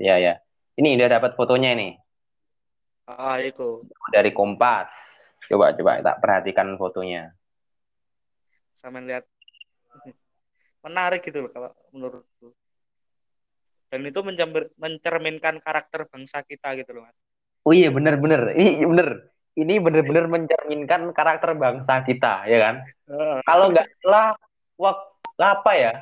Ya 0.00 0.16
ya. 0.16 0.40
Ini 0.80 0.96
udah 0.96 1.20
dapat 1.20 1.36
fotonya 1.36 1.76
ini 1.76 1.92
Ah, 3.04 3.36
itu. 3.42 3.84
dari 4.08 4.32
Kompas. 4.32 4.88
Coba 5.50 5.74
coba 5.76 6.00
tak 6.00 6.16
perhatikan 6.22 6.78
fotonya. 6.80 7.34
Sama 8.78 9.02
lihat 9.04 9.28
menarik 10.86 11.20
gitu 11.26 11.44
loh 11.44 11.50
kalau 11.52 11.70
menurutku. 11.92 12.54
Dan 13.90 14.06
itu 14.06 14.22
mencerminkan 14.78 15.58
karakter 15.58 16.06
bangsa 16.06 16.46
kita 16.46 16.78
gitu 16.78 16.94
loh, 16.94 17.10
Mas. 17.10 17.18
Oh 17.66 17.74
iya 17.74 17.90
bener-bener. 17.90 18.54
Ini 18.54 18.86
bener. 18.86 19.08
Ini 19.58 19.82
bener-bener 19.82 20.30
mencerminkan 20.30 21.10
karakter 21.10 21.58
bangsa 21.58 22.06
kita, 22.06 22.46
ya 22.46 22.58
kan? 22.62 22.74
Heeh. 23.10 23.42
Kalau 23.42 23.66
nggak 23.74 23.86
salah, 23.98 24.38
waktu 24.78 25.42
apa 25.42 25.72
ya? 25.74 25.92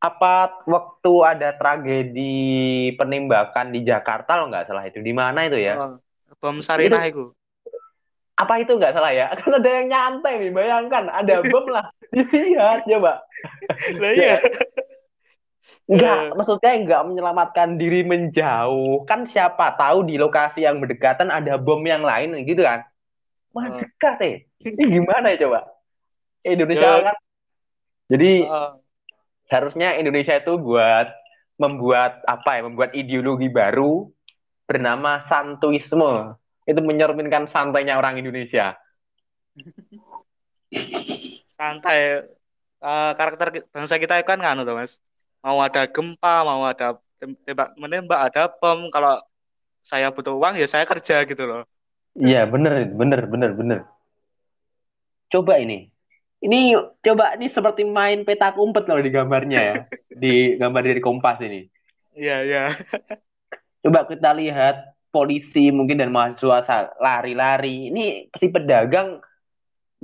Apa 0.00 0.64
waktu 0.64 1.12
ada 1.28 1.52
tragedi 1.52 2.40
penembakan 2.96 3.68
di 3.68 3.84
Jakarta, 3.84 4.40
lo 4.40 4.48
nggak 4.48 4.72
salah 4.72 4.88
itu 4.88 5.04
di 5.04 5.12
mana 5.12 5.44
itu 5.44 5.60
ya? 5.60 5.76
Oh, 5.76 6.00
bom 6.40 6.64
Sarinah 6.64 7.04
itu. 7.04 7.36
Apa 8.40 8.64
itu 8.64 8.72
nggak 8.80 8.96
salah 8.96 9.12
ya? 9.12 9.28
Kan 9.38 9.60
ada 9.60 9.68
yang 9.68 9.92
nyantai 9.92 10.40
nih, 10.40 10.50
bayangkan 10.56 11.04
ada 11.12 11.44
bom 11.44 11.68
lah. 11.68 11.92
Lihat 12.16 12.84
coba. 12.96 13.20
Lah 14.00 14.12
iya. 14.16 14.40
Enggak, 15.90 16.18
Eh. 16.22 16.26
maksudnya 16.38 16.70
enggak 16.78 17.02
menyelamatkan 17.02 17.74
diri 17.74 18.06
menjauh. 18.06 19.02
Kan 19.10 19.26
siapa 19.26 19.74
tahu 19.74 20.06
di 20.06 20.16
lokasi 20.22 20.62
yang 20.62 20.78
berdekatan 20.78 21.34
ada 21.34 21.58
bom 21.58 21.82
yang 21.82 22.06
lain 22.06 22.40
gitu 22.46 22.62
kan. 22.62 22.86
Wah, 23.50 23.66
Oh. 23.66 23.74
dekat 23.74 24.16
eh. 24.22 24.36
Ini 24.62 24.82
gimana 24.86 25.34
ya 25.34 25.44
coba? 25.44 25.66
Indonesia 26.46 26.88
Ya. 26.88 27.10
kan. 27.10 27.16
Jadi 28.06 28.30
Heeh. 28.46 28.70
Harusnya 29.54 29.98
Indonesia 30.00 30.34
itu 30.40 30.52
buat 30.58 31.06
membuat 31.62 32.22
apa 32.26 32.50
ya? 32.58 32.62
Membuat 32.66 32.90
ideologi 32.96 33.48
baru 33.52 34.08
bernama 34.68 35.26
santuisme. 35.30 36.36
Itu 36.68 36.80
mencerminkan 36.84 37.50
santainya 37.50 37.98
orang 38.00 38.20
Indonesia. 38.22 38.76
santai 41.56 41.98
Eh, 42.84 43.10
karakter 43.18 43.48
bangsa 43.74 43.96
kita 44.02 44.14
kan 44.30 44.38
nganu 44.42 44.62
tuh 44.68 44.74
mas 44.80 44.92
mau 45.44 45.58
ada 45.66 45.80
gempa 45.94 46.30
mau 46.48 46.62
ada 46.72 46.86
tem- 47.20 47.38
tembak 47.46 47.68
menembak 47.82 48.20
ada 48.26 48.40
bom 48.60 48.80
kalau 48.94 49.12
saya 49.90 50.06
butuh 50.16 50.34
uang 50.40 50.54
ya 50.60 50.66
saya 50.74 50.84
kerja 50.92 51.14
gitu 51.30 51.44
loh 51.50 51.62
Iya, 52.26 52.40
bener, 52.52 52.72
bener, 53.00 53.20
bener, 53.32 53.50
bener. 53.58 53.78
Coba 55.30 55.58
ini. 55.58 55.90
Ini 56.40 56.72
coba 57.04 57.36
ini 57.36 57.46
seperti 57.52 57.82
main 57.84 58.24
petak 58.28 58.56
umpet 58.56 58.84
loh 58.88 59.00
di 59.04 59.10
gambarnya 59.12 59.60
ya. 59.70 59.76
Di 60.22 60.56
gambar 60.60 60.82
dari 60.88 61.00
Kompas 61.04 61.38
ini. 61.44 61.60
iya 62.16 62.34
iya 62.46 62.60
Coba 63.84 64.00
kita 64.10 64.30
lihat 64.40 64.76
polisi 65.14 65.72
mungkin 65.72 65.98
dan 66.00 66.10
mahasiswa 66.14 66.58
lari-lari. 67.00 67.90
Ini 67.90 68.02
si 68.40 68.46
pedagang 68.54 69.08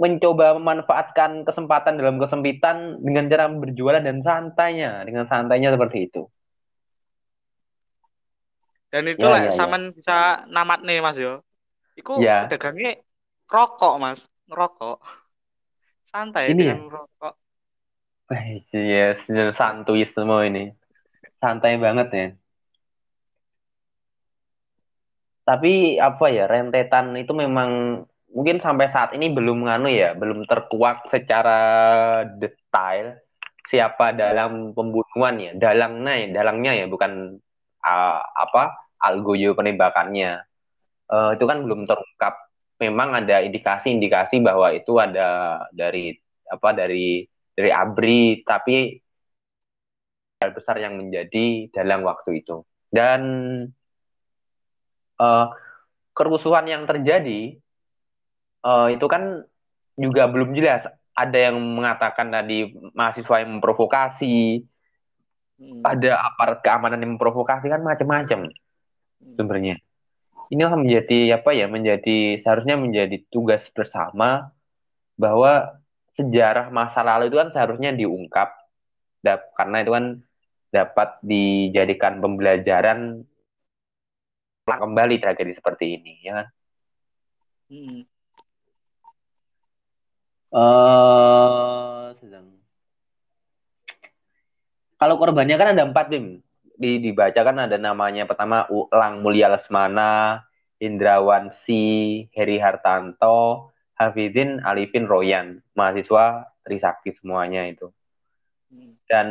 mencoba 0.03 0.47
memanfaatkan 0.59 1.45
kesempatan 1.49 1.95
dalam 2.01 2.17
kesempitan 2.23 2.77
dengan 3.07 3.25
cara 3.33 3.45
berjualan 3.53 4.03
dan 4.05 4.19
santainya, 4.27 4.91
dengan 5.09 5.25
santainya 5.33 5.71
seperti 5.77 5.99
itu. 6.09 6.23
dan 8.93 9.05
itu 9.13 9.25
Ya, 9.25 9.29
lah 9.33 9.43
ya, 9.45 9.53
ya. 9.57 9.57
saman 9.59 9.83
bisa 9.97 10.13
namat 10.55 10.79
nih 10.87 10.99
mas 11.05 11.17
yo 11.25 11.33
Iku 12.01 12.13
Ya. 12.23 12.37
dagangnya 12.51 12.89
rokok 13.53 13.93
mas 14.05 14.21
ngerokok 14.49 14.97
santai 16.11 16.55
Ini 16.55 16.63
ya? 16.63 16.77
dengan 16.77 16.89
rokok 16.95 17.35
Eh, 18.27 18.59
yes, 18.75 19.23
santuy 19.55 20.03
semua 20.11 20.43
ini. 20.51 20.75
Santai 21.39 21.79
banget 21.79 22.09
ya. 22.11 22.27
Tapi 25.47 25.95
apa 26.03 26.27
ya, 26.35 26.51
rentetan 26.51 27.15
itu 27.15 27.31
memang 27.31 28.03
mungkin 28.35 28.59
sampai 28.59 28.91
saat 28.91 29.15
ini 29.15 29.31
belum 29.31 29.71
nganu 29.71 29.87
ya, 29.95 30.19
belum 30.19 30.43
terkuak 30.43 31.07
secara 31.15 31.59
detail 32.35 33.15
siapa 33.71 34.11
dalam 34.11 34.75
pembunuhan 34.75 35.35
ya, 35.39 35.51
dalangnya 35.55 36.13
ya, 36.19 36.27
dalangnya 36.35 36.73
ya, 36.83 36.87
bukan 36.91 37.39
ah, 37.87 38.19
apa 38.35 38.75
algojo 39.07 39.55
penembakannya. 39.55 40.43
Eh, 41.15 41.31
itu 41.39 41.45
kan 41.47 41.63
belum 41.63 41.87
terungkap. 41.87 42.46
Memang 42.77 43.25
ada 43.25 43.41
indikasi-indikasi 43.41 44.45
bahwa 44.45 44.69
itu 44.77 45.01
ada 45.01 45.61
dari 45.73 46.13
apa 46.47 46.77
dari 46.77 47.25
dari 47.57 47.71
ABRI, 47.73 48.45
tapi 48.45 49.01
hal 50.45 50.53
besar 50.53 50.77
yang 50.77 51.01
menjadi 51.01 51.73
dalam 51.73 52.05
waktu 52.05 52.45
itu. 52.45 52.61
Dan 52.93 53.21
eh, 55.17 55.47
kerusuhan 56.13 56.67
yang 56.69 56.85
terjadi 56.85 57.57
eh, 58.67 58.89
itu 58.93 59.07
kan 59.09 59.41
juga 59.97 60.29
belum 60.29 60.53
jelas. 60.53 60.85
Ada 61.17 61.49
yang 61.49 61.57
mengatakan 61.57 62.29
tadi 62.29 62.77
mahasiswa 62.93 63.41
yang 63.41 63.57
memprovokasi, 63.57 64.61
Hmm. 65.57 65.81
ada 65.81 66.21
aparat 66.21 66.61
keamanan 66.61 67.01
yang 67.01 67.17
memprovokasi 67.17 67.73
kan 67.73 67.81
macam-macam 67.81 68.45
Hmm. 69.25 69.81
Sumbernya. 70.47 70.55
Ini 70.55 70.63
akan 70.71 70.81
menjadi 70.87 71.19
apa 71.39 71.51
ya? 71.53 71.67
Menjadi 71.67 72.19
seharusnya 72.43 72.77
menjadi 72.79 73.17
tugas 73.31 73.63
bersama 73.75 74.51
bahwa 75.19 75.83
sejarah 76.17 76.73
masa 76.73 77.05
lalu 77.05 77.29
itu 77.29 77.37
kan 77.37 77.51
seharusnya 77.53 77.93
diungkap 77.93 78.49
dap- 79.21 79.53
karena 79.59 79.77
itu 79.85 79.93
kan 79.93 80.05
dapat 80.73 81.09
dijadikan 81.25 82.21
pembelajaran 82.21 83.25
ulang 84.67 84.81
kembali 84.83 85.15
tragedi 85.23 85.53
seperti 85.55 85.85
ini 85.99 86.13
ya 86.27 86.33
kan. 86.43 86.47
Hmm. 87.71 88.07
Eh, 90.57 92.07
sedang. 92.23 92.47
Kalau 94.97 95.15
korbannya 95.21 95.57
kan 95.61 95.69
ada 95.77 95.85
empat 95.85 96.07
tim. 96.09 96.46
Di, 96.77 97.01
dibacakan 97.01 97.65
ada 97.65 97.81
namanya 97.81 98.29
pertama 98.29 98.69
Ulang 98.69 99.25
Mulia 99.25 99.49
Lesmana, 99.49 100.45
Indrawansi, 100.77 102.29
Heri 102.37 102.61
Hartanto, 102.61 103.73
Hafidin, 103.97 104.61
Alifin, 104.61 105.09
Royan, 105.09 105.65
mahasiswa 105.73 106.53
Trisakti 106.61 107.17
semuanya 107.17 107.65
itu. 107.65 107.89
Hmm. 108.69 108.93
Dan 109.09 109.29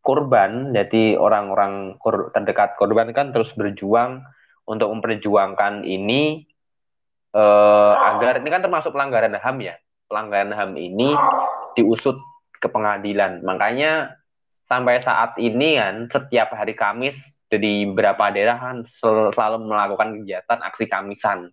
korban, 0.00 0.72
jadi 0.72 1.20
orang-orang 1.20 2.00
kor- 2.00 2.32
terdekat 2.32 2.80
korban 2.80 3.12
kan 3.12 3.36
terus 3.36 3.52
berjuang 3.52 4.24
untuk 4.64 4.88
memperjuangkan 4.96 5.84
ini 5.84 6.48
eh, 7.36 7.94
agar 8.00 8.40
ini 8.40 8.48
kan 8.48 8.64
termasuk 8.64 8.96
pelanggaran 8.96 9.36
HAM 9.36 9.60
ya. 9.60 9.76
Pelanggaran 10.08 10.56
HAM 10.56 10.72
ini 10.80 11.12
diusut 11.76 12.16
ke 12.56 12.68
pengadilan. 12.72 13.44
Makanya 13.44 14.19
sampai 14.70 15.02
saat 15.02 15.34
ini 15.42 15.82
kan 15.82 16.06
setiap 16.06 16.54
hari 16.54 16.78
Kamis 16.78 17.18
di 17.50 17.82
beberapa 17.90 18.30
daerah 18.30 18.54
kan 18.54 18.86
sel- 19.02 19.34
selalu 19.34 19.66
melakukan 19.66 20.22
kegiatan 20.22 20.62
aksi 20.62 20.86
Kamisan 20.86 21.50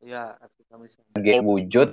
Iya, 0.00 0.40
aksi 0.40 0.64
Kamis. 0.64 0.96
sebagai 0.96 1.44
wujud 1.44 1.92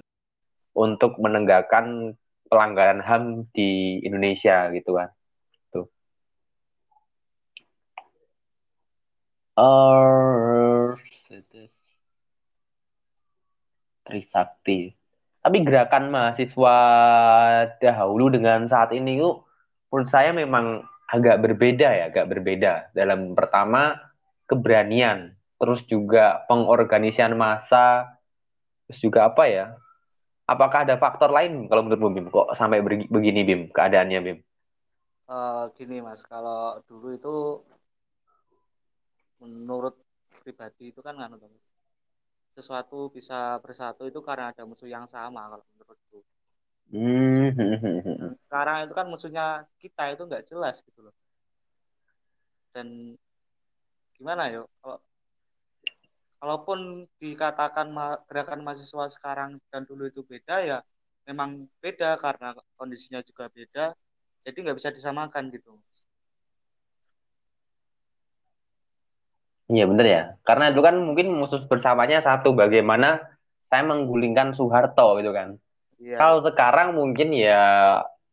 untuk 0.72 1.20
menegakkan 1.20 2.16
pelanggaran 2.48 3.04
HAM 3.04 3.52
di 3.52 4.00
Indonesia 4.08 4.72
gitu 4.72 4.96
kan. 4.96 5.12
Tuh. 5.76 5.92
Er, 9.60 10.96
Trisakti. 14.04 14.96
Tapi 15.44 15.58
gerakan 15.68 16.08
mahasiswa 16.08 16.78
dahulu 17.84 18.32
dengan 18.32 18.64
saat 18.72 18.96
ini 18.96 19.20
tuh 19.20 19.43
menurut 19.94 20.10
saya 20.10 20.34
memang 20.34 20.82
agak 21.08 21.38
berbeda 21.46 21.88
ya, 21.94 22.04
agak 22.10 22.26
berbeda. 22.34 22.74
Dalam 22.98 23.38
pertama 23.38 23.96
keberanian, 24.50 25.38
terus 25.62 25.86
juga 25.88 26.42
pengorganisian 26.50 27.38
massa, 27.38 28.18
terus 28.88 29.00
juga 29.04 29.20
apa 29.30 29.46
ya? 29.50 29.66
Apakah 30.50 30.84
ada 30.88 30.96
faktor 31.00 31.32
lain 31.32 31.70
kalau 31.72 31.84
menurut 31.88 32.02
Bim 32.16 32.28
kok 32.34 32.48
sampai 32.60 32.80
begi- 32.84 33.10
begini 33.12 33.42
Bim 33.48 33.62
keadaannya 33.72 34.20
Bim? 34.26 34.38
Eh, 35.34 35.64
gini 35.78 35.96
mas, 36.08 36.22
kalau 36.32 36.60
dulu 36.88 37.08
itu 37.18 37.30
menurut 39.42 39.94
pribadi 40.42 40.84
itu 40.92 41.00
kan 41.06 41.16
Mas. 41.22 41.30
sesuatu 42.58 42.98
bisa 43.16 43.38
bersatu 43.64 44.04
itu 44.10 44.20
karena 44.28 44.46
ada 44.52 44.64
musuh 44.70 44.90
yang 44.96 45.06
sama 45.16 45.42
kalau 45.52 45.66
menurutku. 45.72 46.18
Hmm. 46.92 48.36
Sekarang 48.46 48.78
itu 48.86 48.94
kan 49.00 49.06
musuhnya 49.12 49.46
kita 49.82 50.04
itu 50.14 50.22
nggak 50.30 50.46
jelas 50.50 50.76
gitu 50.88 51.00
loh. 51.06 51.16
Dan 52.74 53.18
gimana 54.16 54.44
yo? 54.54 54.62
Kalau 54.82 54.98
kalaupun 56.40 56.80
dikatakan 57.22 57.88
ma- 57.98 58.20
gerakan 58.30 58.60
mahasiswa 58.66 59.06
sekarang 59.16 59.52
dan 59.72 59.82
dulu 59.90 60.04
itu 60.12 60.22
beda 60.32 60.56
ya 60.70 60.78
memang 61.28 61.50
beda 61.84 62.10
karena 62.20 62.48
kondisinya 62.80 63.22
juga 63.30 63.46
beda. 63.58 63.86
Jadi 64.44 64.58
nggak 64.64 64.78
bisa 64.80 64.92
disamakan 64.98 65.44
gitu. 65.56 65.72
Iya 69.72 69.84
bener 69.90 70.06
ya. 70.16 70.22
Karena 70.48 70.64
itu 70.72 70.82
kan 70.88 70.96
mungkin 71.08 71.28
musuh 71.40 71.62
bersamanya 71.72 72.18
satu 72.28 72.50
bagaimana 72.62 73.08
saya 73.70 73.84
menggulingkan 73.92 74.48
Soeharto 74.58 75.18
gitu 75.20 75.32
kan. 75.38 75.50
Iya, 76.04 76.20
Kalau 76.20 76.44
sekarang 76.44 77.00
mungkin 77.00 77.32
ya 77.32 77.64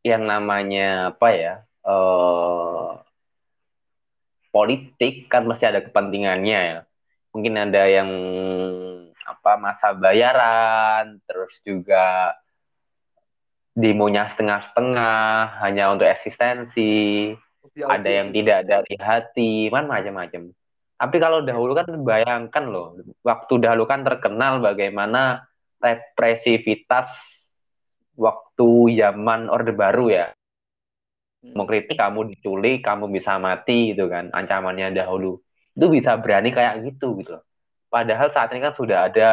yang 0.02 0.26
namanya 0.26 1.14
apa 1.14 1.28
ya 1.30 1.54
eh 1.86 2.90
politik 4.50 5.30
kan 5.30 5.46
mesti 5.46 5.64
ada 5.70 5.80
kepentingannya 5.86 6.58
ya. 6.74 6.78
Mungkin 7.30 7.54
ada 7.54 7.82
yang 7.86 8.10
apa 9.22 9.54
masa 9.54 9.94
bayaran, 9.94 11.22
terus 11.22 11.54
juga 11.62 12.34
demonya 13.78 14.34
setengah-setengah 14.34 15.62
hanya 15.62 15.94
untuk 15.94 16.10
eksistensi, 16.10 17.30
ada 17.86 18.02
Hobi-hobi 18.02 18.18
yang 18.18 18.28
tidak 18.34 18.60
dari 18.66 18.94
hati, 18.98 19.52
kan 19.70 19.86
macam-macam. 19.86 20.50
Tapi 20.98 21.16
kalau 21.22 21.46
Iya. 21.46 21.54
dahulu 21.54 21.72
kan 21.78 21.86
bayangkan 22.02 22.64
loh, 22.66 22.98
waktu 23.22 23.54
dahulu 23.62 23.86
kan 23.86 24.02
terkenal 24.02 24.58
bagaimana 24.58 25.46
represivitas 25.78 27.08
waktu 28.20 29.00
zaman 29.00 29.48
Orde 29.48 29.72
Baru 29.72 30.12
ya. 30.12 30.28
Mau 31.56 31.64
Mm-mm. 31.64 31.66
kritik 31.66 31.96
kamu 31.98 32.30
diculik, 32.30 32.84
kamu 32.84 33.08
bisa 33.10 33.40
mati 33.40 33.96
gitu 33.96 34.06
kan, 34.12 34.28
ancamannya 34.30 34.92
dahulu. 34.92 35.40
Itu 35.74 35.86
bisa 35.88 36.20
berani 36.20 36.52
kayak 36.52 36.84
gitu 36.84 37.16
gitu. 37.18 37.40
Padahal 37.90 38.30
saat 38.30 38.52
ini 38.52 38.60
kan 38.62 38.74
sudah 38.76 39.08
ada 39.10 39.30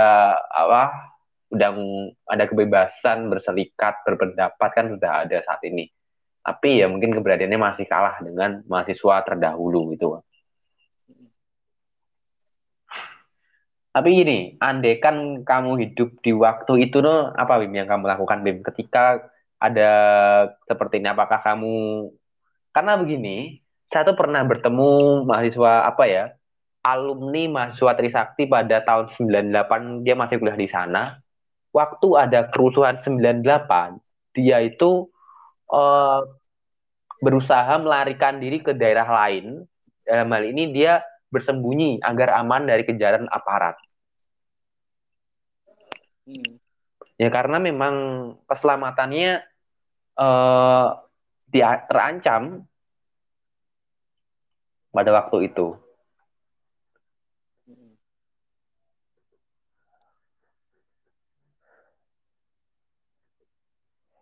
apa? 0.50 0.84
Udah 1.54 1.70
ada 2.28 2.44
kebebasan 2.48 3.28
berserikat, 3.32 4.04
berpendapat 4.08 4.70
kan 4.74 4.86
sudah 4.90 5.12
ada 5.28 5.38
saat 5.46 5.62
ini. 5.68 5.88
Tapi 6.42 6.80
ya 6.80 6.88
mungkin 6.88 7.12
keberadaannya 7.12 7.60
masih 7.60 7.86
kalah 7.92 8.18
dengan 8.24 8.64
mahasiswa 8.72 9.16
terdahulu 9.28 9.92
gitu. 9.94 10.24
Tapi 13.98 14.14
gini, 14.14 14.54
andai 14.62 15.02
kan 15.02 15.42
kamu 15.42 15.72
hidup 15.82 16.22
di 16.22 16.30
waktu 16.30 16.86
itu 16.86 17.02
no, 17.02 17.34
apa 17.34 17.58
Bim 17.58 17.74
yang 17.74 17.90
kamu 17.90 18.06
lakukan 18.06 18.46
Bim 18.46 18.62
ketika 18.62 19.26
ada 19.58 19.90
seperti 20.70 21.02
ini? 21.02 21.10
Apakah 21.10 21.42
kamu 21.42 22.06
karena 22.78 22.94
begini, 22.94 23.58
saya 23.90 24.06
tuh 24.06 24.14
pernah 24.14 24.46
bertemu 24.46 25.26
mahasiswa 25.26 25.90
apa 25.90 26.04
ya, 26.06 26.30
alumni 26.86 27.50
mahasiswa 27.50 27.98
Trisakti 27.98 28.46
pada 28.46 28.86
tahun 28.86 29.18
98 29.18 30.06
dia 30.06 30.14
masih 30.14 30.38
kuliah 30.38 30.54
di 30.62 30.70
sana. 30.70 31.18
Waktu 31.74 32.08
ada 32.22 32.54
kerusuhan 32.54 33.02
98, 33.02 33.98
dia 34.38 34.62
itu 34.62 35.10
eh, 35.74 36.22
berusaha 37.26 37.82
melarikan 37.82 38.38
diri 38.38 38.62
ke 38.62 38.78
daerah 38.78 39.10
lain. 39.10 39.66
Dalam 40.06 40.30
hal 40.30 40.44
ini 40.54 40.70
dia 40.70 41.02
bersembunyi 41.34 42.06
agar 42.06 42.38
aman 42.38 42.70
dari 42.70 42.86
kejaran 42.86 43.26
aparat. 43.34 43.87
Mm. 46.28 46.60
Ya 47.18 47.30
karena 47.34 47.58
memang 47.58 47.96
keselamatannya 48.46 49.42
eh, 50.20 50.88
dia 51.50 51.70
terancam 51.90 52.68
pada 54.92 55.12
waktu 55.14 55.38
itu. 55.54 55.78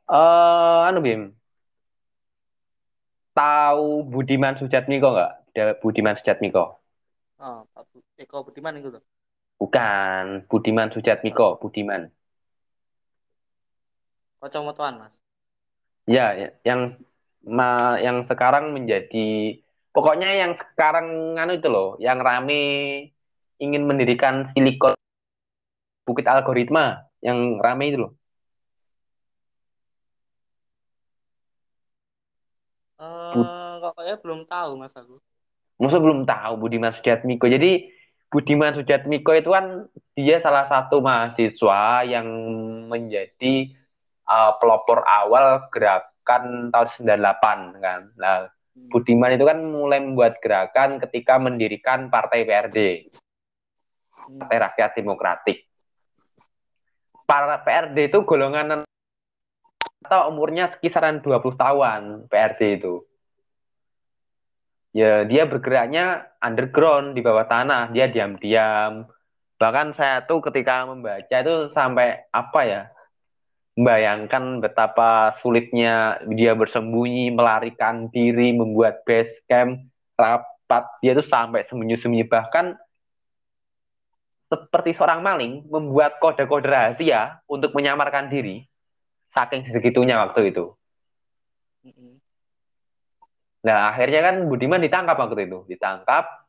Eh, 0.06 0.80
anu 0.88 1.00
Bim, 1.02 1.22
tahu 3.36 4.06
Budiman 4.07 4.56
Sujatmiko 4.62 5.07
nggak? 5.12 5.31
Budiman 5.81 6.16
Sujatmiko. 6.22 6.80
Oh, 7.42 7.68
Bu- 7.92 8.06
Eko 8.16 8.46
Budiman 8.48 8.80
itu 8.80 8.90
tuh. 8.96 9.04
Bukan, 9.60 10.46
Budiman 10.52 10.92
Sujatmiko, 10.92 11.57
Budiman. 11.63 12.12
Kocok-mocoan, 14.40 14.96
Mas. 15.02 15.16
Ya, 16.06 16.38
ya, 16.38 16.50
yang 16.62 17.02
ma, 17.42 17.98
yang 17.98 18.30
sekarang 18.30 18.75
menjadi 18.78 19.57
pokoknya 19.90 20.30
yang 20.38 20.52
sekarang 20.60 21.34
anu 21.40 21.57
itu 21.57 21.66
loh, 21.72 21.98
yang 21.98 22.22
rame 22.22 22.62
ingin 23.57 23.84
mendirikan 23.90 24.52
Silikon 24.54 24.94
Bukit 26.06 26.30
Algoritma, 26.30 27.10
yang 27.25 27.57
rame 27.57 27.84
itu 27.90 27.98
loh. 28.06 28.12
Bu- 33.34 33.44
Eh, 33.44 33.74
kok 33.84 33.92
kayaknya 34.00 34.18
belum 34.24 34.42
tahu, 34.48 34.72
Mas 34.80 34.96
aku. 34.96 35.19
Musuh 35.81 36.00
belum 36.00 36.24
tahu 36.24 36.54
Budiman 36.62 36.96
Sujatmiko. 36.96 37.52
Jadi 37.52 37.92
Budiman 38.30 38.75
Sujatmiko 38.75 39.31
itu 39.31 39.54
kan 39.54 39.88
dia 40.18 40.42
salah 40.44 40.68
satu 40.68 41.00
mahasiswa 41.00 42.04
yang 42.04 42.27
menjadi 42.89 43.72
uh, 44.27 44.57
pelopor 44.60 45.06
awal 45.06 45.69
gerakan 45.72 46.74
tahun 46.74 46.88
98 47.00 47.80
kan. 47.80 48.01
Nah, 48.18 48.50
Hmm. 48.75 48.92
Budiman 48.92 49.31
itu 49.31 49.48
kan 49.48 49.60
mulai 49.63 50.04
membuat 50.04 50.44
gerakan 50.44 51.00
ketika 51.00 51.39
mendirikan 51.39 52.12
Partai 52.12 52.44
PRD, 52.44 53.07
Hmm. 54.16 54.44
Partai 54.44 54.57
Rakyat 54.68 54.92
Demokratik. 55.00 55.57
Para 57.24 57.57
PRD 57.63 58.12
itu 58.12 58.19
golongan 58.28 58.86
atau 60.06 60.30
umurnya 60.30 60.75
kisaran 60.78 61.24
20 61.24 61.57
tahun 61.57 62.01
PRD 62.30 62.83
itu. 62.83 63.01
Ya, 64.95 65.27
dia 65.27 65.44
bergeraknya 65.44 66.24
underground 66.39 67.19
di 67.19 67.21
bawah 67.21 67.44
tanah, 67.51 67.92
dia 67.92 68.07
diam-diam. 68.07 69.03
Bahkan 69.59 69.92
saya 70.00 70.24
tuh 70.24 70.39
ketika 70.39 70.88
membaca 70.88 71.36
itu 71.36 71.56
sampai 71.75 72.24
apa 72.31 72.62
ya? 72.63 72.81
Membayangkan 73.75 74.63
betapa 74.63 75.36
sulitnya 75.44 76.24
dia 76.31 76.56
bersembunyi, 76.56 77.27
melarikan 77.36 78.07
diri, 78.07 78.56
membuat 78.56 79.03
base 79.03 79.36
camp, 79.51 79.83
rapat. 80.15 80.88
Dia 81.03 81.12
tuh 81.12 81.27
sampai 81.27 81.68
sembunyi-sembunyi 81.68 82.31
bahkan 82.31 82.80
seperti 84.47 84.95
seorang 84.95 85.19
maling 85.19 85.68
membuat 85.68 86.24
kode-kode 86.24 86.71
rahasia 86.71 87.44
untuk 87.51 87.75
menyamarkan 87.75 88.31
diri. 88.31 88.63
Saking 89.36 89.68
segitunya 89.75 90.24
waktu 90.24 90.56
itu. 90.56 90.71
Nah, 93.66 93.90
akhirnya 93.90 94.22
kan 94.22 94.36
Budiman 94.46 94.78
ditangkap 94.78 95.18
waktu 95.18 95.50
itu. 95.50 95.66
Ditangkap, 95.66 96.46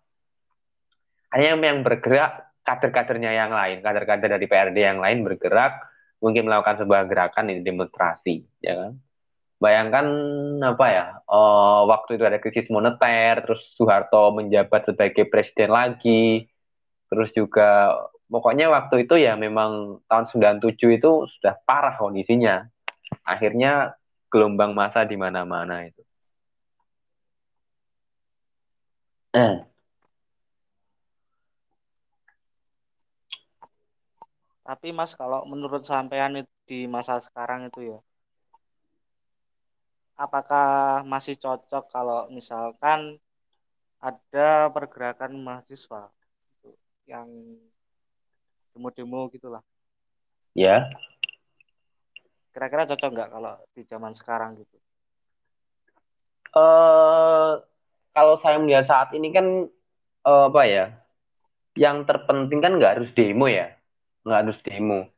hanya 1.33 1.57
yang 1.57 1.81
bergerak 1.81 2.53
kader-kadernya 2.67 3.32
yang 3.32 3.53
lain, 3.55 3.81
kader-kader 3.81 4.37
dari 4.37 4.46
PRD 4.46 4.79
yang 4.82 5.01
lain 5.01 5.25
bergerak, 5.25 5.81
mungkin 6.20 6.44
melakukan 6.51 6.82
sebuah 6.82 7.06
gerakan 7.08 7.49
ini 7.55 7.63
demonstrasi, 7.63 8.43
ya 8.61 8.75
kan? 8.75 8.93
Bayangkan 9.56 10.06
apa 10.61 10.87
ya? 10.93 11.06
Oh, 11.25 11.89
waktu 11.89 12.20
itu 12.20 12.25
ada 12.29 12.37
krisis 12.37 12.69
moneter, 12.69 13.41
terus 13.41 13.63
Soeharto 13.79 14.37
menjabat 14.37 14.93
sebagai 14.93 15.25
presiden 15.32 15.73
lagi, 15.73 16.44
terus 17.08 17.32
juga 17.32 17.96
pokoknya 18.29 18.69
waktu 18.69 19.08
itu 19.08 19.17
ya 19.17 19.39
memang 19.39 20.03
tahun 20.11 20.29
97 20.61 21.01
itu 21.01 21.25
sudah 21.39 21.56
parah 21.65 21.96
kondisinya. 21.96 22.69
Akhirnya 23.25 23.96
gelombang 24.29 24.77
masa 24.77 25.08
di 25.08 25.17
mana-mana 25.17 25.89
itu. 25.89 26.06
Eh, 29.36 29.56
Tapi 34.66 34.88
Mas, 34.96 35.12
kalau 35.20 35.44
menurut 35.46 35.82
sampean 35.86 36.40
itu 36.43 36.52
di 36.66 36.78
masa 36.90 37.14
sekarang 37.22 37.60
itu 37.70 37.81
ya, 37.94 37.98
apakah 40.16 40.66
masih 41.05 41.36
cocok 41.36 41.84
kalau 41.93 42.26
misalkan 42.32 43.20
ada 44.00 44.72
pergerakan 44.74 45.36
mahasiswa 45.38 46.08
gitu, 46.64 46.72
yang 47.06 47.28
demo-demo 48.72 49.28
gitulah. 49.31 49.62
ya. 50.56 50.88
Kira-kira 52.56 52.88
cocok 52.88 53.10
nggak 53.12 53.31
kalau 53.36 53.55
di 53.76 53.82
zaman 53.84 54.12
sekarang 54.16 54.56
gitu? 54.56 54.76
Eh, 56.56 57.52
kalau 58.17 58.41
saya 58.41 58.56
melihat 58.56 58.89
saat 58.89 59.13
ini 59.13 59.29
kan 59.29 59.69
eh, 60.25 60.44
apa 60.49 60.63
ya? 60.65 60.87
Yang 61.77 62.08
terpenting 62.08 62.65
kan 62.65 62.81
nggak 62.81 62.93
harus 62.96 63.11
demo 63.13 63.44
ya, 63.44 63.69
nggak 64.25 64.41
harus 64.49 64.58
demo. 64.65 65.13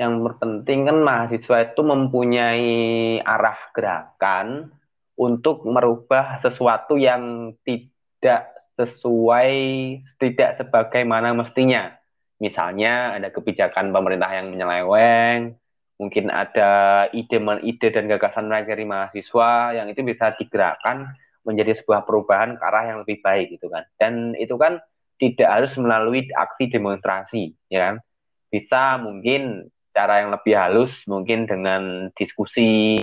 Yang 0.00 0.12
terpenting 0.24 0.88
kan 0.88 0.96
mahasiswa 1.04 1.56
itu 1.68 1.82
mempunyai 1.84 2.72
arah 3.20 3.60
gerakan 3.76 4.72
untuk 5.20 5.68
merubah 5.68 6.40
sesuatu 6.40 6.96
yang 6.96 7.52
tidak 7.68 8.48
sesuai, 8.80 9.52
tidak 10.16 10.56
sebagaimana 10.56 11.36
mestinya. 11.36 11.92
Misalnya 12.38 13.18
ada 13.18 13.28
kebijakan 13.34 13.90
pemerintah 13.90 14.30
yang 14.30 14.54
menyeleweng, 14.54 15.58
mungkin 15.98 16.30
ada 16.30 17.04
ide-ide 17.10 17.88
dan 17.90 18.06
gagasan 18.06 18.46
mereka 18.46 18.78
dari 18.78 18.86
mahasiswa 18.86 19.74
yang 19.74 19.90
itu 19.90 20.00
bisa 20.06 20.32
digerakkan 20.38 21.10
menjadi 21.48 21.80
sebuah 21.80 22.04
perubahan 22.04 22.60
ke 22.60 22.62
arah 22.62 22.84
yang 22.84 22.98
lebih 23.00 23.24
baik 23.24 23.56
gitu 23.56 23.72
kan. 23.72 23.88
Dan 23.96 24.36
itu 24.36 24.60
kan 24.60 24.76
tidak 25.16 25.48
harus 25.48 25.72
melalui 25.80 26.28
aksi 26.28 26.68
demonstrasi, 26.68 27.56
ya 27.72 27.88
kan? 27.88 27.94
Bisa 28.52 29.00
mungkin 29.00 29.72
cara 29.96 30.22
yang 30.22 30.30
lebih 30.30 30.54
halus, 30.54 30.92
mungkin 31.08 31.48
dengan 31.48 32.12
diskusi, 32.14 33.00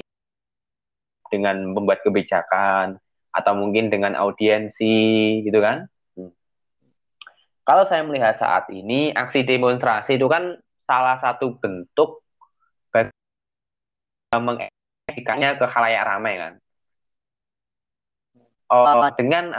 dengan 1.34 1.76
membuat 1.76 2.06
kebijakan, 2.06 3.02
atau 3.36 3.54
mungkin 3.58 3.92
dengan 3.92 4.16
audiensi, 4.16 5.42
gitu 5.44 5.60
kan? 5.60 5.92
Hmm. 6.16 6.32
Kalau 7.68 7.84
saya 7.92 8.08
melihat 8.08 8.40
saat 8.40 8.72
ini, 8.72 9.12
aksi 9.12 9.44
demonstrasi 9.44 10.16
itu 10.16 10.30
kan 10.32 10.56
salah 10.88 11.20
satu 11.20 11.58
bentuk 11.60 12.24
mengekspresikannya 14.36 15.56
ke 15.56 15.66
khalayak 15.72 16.04
ramai 16.04 16.36
kan. 16.36 16.54
Oh, 18.66 19.10
dengan 19.14 19.54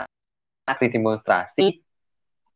aksi 0.66 0.90
demonstrasi 0.90 1.78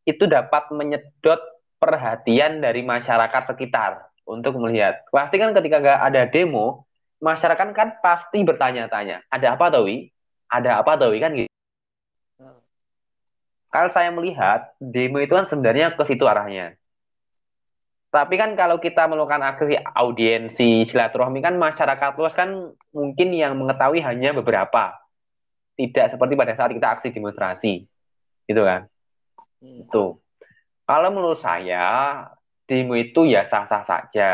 itu 0.03 0.23
dapat 0.27 0.67
menyedot 0.75 1.39
perhatian 1.79 2.59
dari 2.59 2.83
masyarakat 2.83 3.55
sekitar 3.55 4.11
untuk 4.27 4.59
melihat. 4.59 5.01
Pasti 5.09 5.39
kan 5.39 5.55
ketika 5.55 5.79
gak 5.79 6.01
ada 6.11 6.21
demo, 6.27 6.85
masyarakat 7.23 7.67
kan 7.73 7.89
pasti 8.03 8.43
bertanya-tanya, 8.43 9.23
ada 9.31 9.47
apa 9.55 9.71
Tawi? 9.71 10.11
Ada 10.51 10.83
apa 10.83 10.99
Tawi 10.99 11.17
kan 11.23 11.31
gitu. 11.33 11.49
Kalau 13.71 13.89
saya 13.95 14.11
melihat 14.11 14.75
demo 14.83 15.23
itu 15.23 15.31
kan 15.31 15.47
sebenarnya 15.47 15.95
ke 15.95 16.03
situ 16.11 16.27
arahnya. 16.27 16.75
Tapi 18.11 18.35
kan 18.35 18.59
kalau 18.59 18.75
kita 18.83 19.07
melakukan 19.07 19.39
aksi 19.39 19.79
audiensi 19.95 20.83
silaturahmi 20.91 21.39
kan 21.39 21.55
masyarakat 21.55 22.11
luas 22.19 22.35
kan 22.35 22.75
mungkin 22.91 23.31
yang 23.31 23.55
mengetahui 23.55 24.03
hanya 24.03 24.35
beberapa. 24.35 25.00
Tidak 25.75 26.15
seperti 26.15 26.33
pada 26.35 26.53
saat 26.53 26.71
kita 26.71 26.87
aksi 26.99 27.13
demonstrasi. 27.15 27.87
Gitu 28.45 28.61
kan. 28.61 28.87
Hmm. 29.61 29.85
Itu. 29.87 30.19
Kalau 30.85 31.09
menurut 31.13 31.39
saya 31.39 31.85
demo 32.67 32.95
itu 32.99 33.27
ya 33.27 33.47
sah-sah 33.47 33.83
saja. 33.87 34.31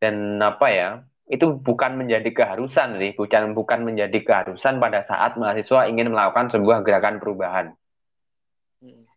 Dan 0.00 0.40
apa 0.40 0.66
ya? 0.68 0.88
Itu 1.24 1.56
bukan 1.56 1.96
menjadi 1.96 2.28
keharusan 2.36 3.00
sih, 3.00 3.16
bukan 3.16 3.56
bukan 3.56 3.80
menjadi 3.88 4.20
keharusan 4.20 4.76
pada 4.76 5.08
saat 5.08 5.40
mahasiswa 5.40 5.88
ingin 5.88 6.12
melakukan 6.12 6.52
sebuah 6.52 6.84
gerakan 6.84 7.16
perubahan. 7.16 7.66
Hmm. 8.84 9.08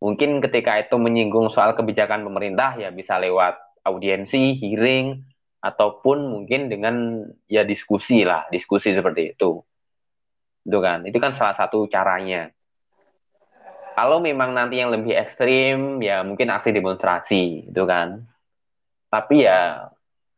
Mungkin 0.00 0.40
ketika 0.40 0.80
itu 0.80 0.96
menyinggung 0.96 1.52
soal 1.52 1.76
kebijakan 1.76 2.24
pemerintah 2.24 2.80
ya 2.80 2.88
bisa 2.88 3.20
lewat 3.20 3.60
audiensi, 3.84 4.56
hearing, 4.56 5.20
ataupun 5.60 6.32
mungkin 6.32 6.72
dengan 6.72 7.28
ya 7.44 7.68
diskusi 7.68 8.24
lah, 8.24 8.48
diskusi 8.48 8.96
seperti 8.96 9.36
itu. 9.36 9.60
Itu 10.70 10.78
kan, 10.78 11.02
itu 11.02 11.18
kan 11.18 11.34
salah 11.34 11.58
satu 11.58 11.90
caranya. 11.90 12.54
Kalau 13.98 14.22
memang 14.22 14.54
nanti 14.54 14.78
yang 14.78 14.94
lebih 14.94 15.12
ekstrim, 15.12 15.98
ya 15.98 16.22
mungkin 16.22 16.48
aksi 16.48 16.70
demonstrasi, 16.70 17.74
itu 17.74 17.82
kan. 17.84 18.22
Tapi 19.10 19.44
ya 19.44 19.90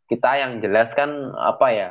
kita 0.08 0.40
yang 0.40 0.64
jelas 0.64 0.88
kan 0.96 1.36
apa 1.36 1.66
ya, 1.70 1.90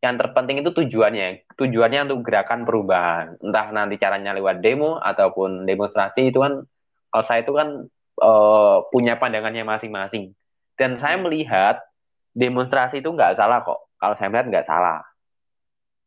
yang 0.00 0.16
terpenting 0.16 0.64
itu 0.64 0.72
tujuannya. 0.72 1.44
Tujuannya 1.54 2.08
untuk 2.08 2.24
gerakan 2.24 2.64
perubahan. 2.64 3.36
Entah 3.44 3.68
nanti 3.70 4.00
caranya 4.00 4.32
lewat 4.32 4.64
demo 4.64 4.96
ataupun 4.96 5.68
demonstrasi 5.68 6.32
itu 6.32 6.40
kan, 6.40 6.64
kalau 7.12 7.24
saya 7.28 7.44
itu 7.44 7.52
kan 7.52 7.84
uh, 8.24 8.88
punya 8.88 9.20
pandangannya 9.20 9.62
masing-masing. 9.68 10.32
Dan 10.80 10.96
saya 10.96 11.20
melihat 11.20 11.84
demonstrasi 12.32 13.04
itu 13.04 13.12
nggak 13.12 13.36
salah 13.36 13.60
kok. 13.60 13.92
Kalau 14.00 14.16
saya 14.16 14.32
melihat 14.32 14.48
nggak 14.48 14.66
salah. 14.66 15.04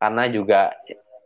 Karena 0.01 0.23
juga 0.27 0.73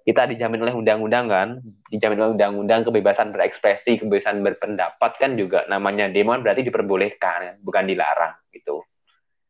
kita 0.08 0.24
dijamin 0.24 0.64
oleh 0.64 0.72
undang-undang 0.72 1.28
kan, 1.28 1.60
dijamin 1.92 2.24
oleh 2.24 2.32
undang-undang 2.40 2.88
kebebasan 2.88 3.36
berekspresi, 3.36 4.00
kebebasan 4.00 4.40
berpendapat 4.40 5.20
kan 5.20 5.36
juga 5.36 5.68
namanya 5.68 6.08
demo 6.08 6.32
kan 6.32 6.48
berarti 6.48 6.64
diperbolehkan, 6.64 7.40
kan? 7.44 7.56
bukan 7.60 7.84
dilarang 7.84 8.40
gitu. 8.56 8.88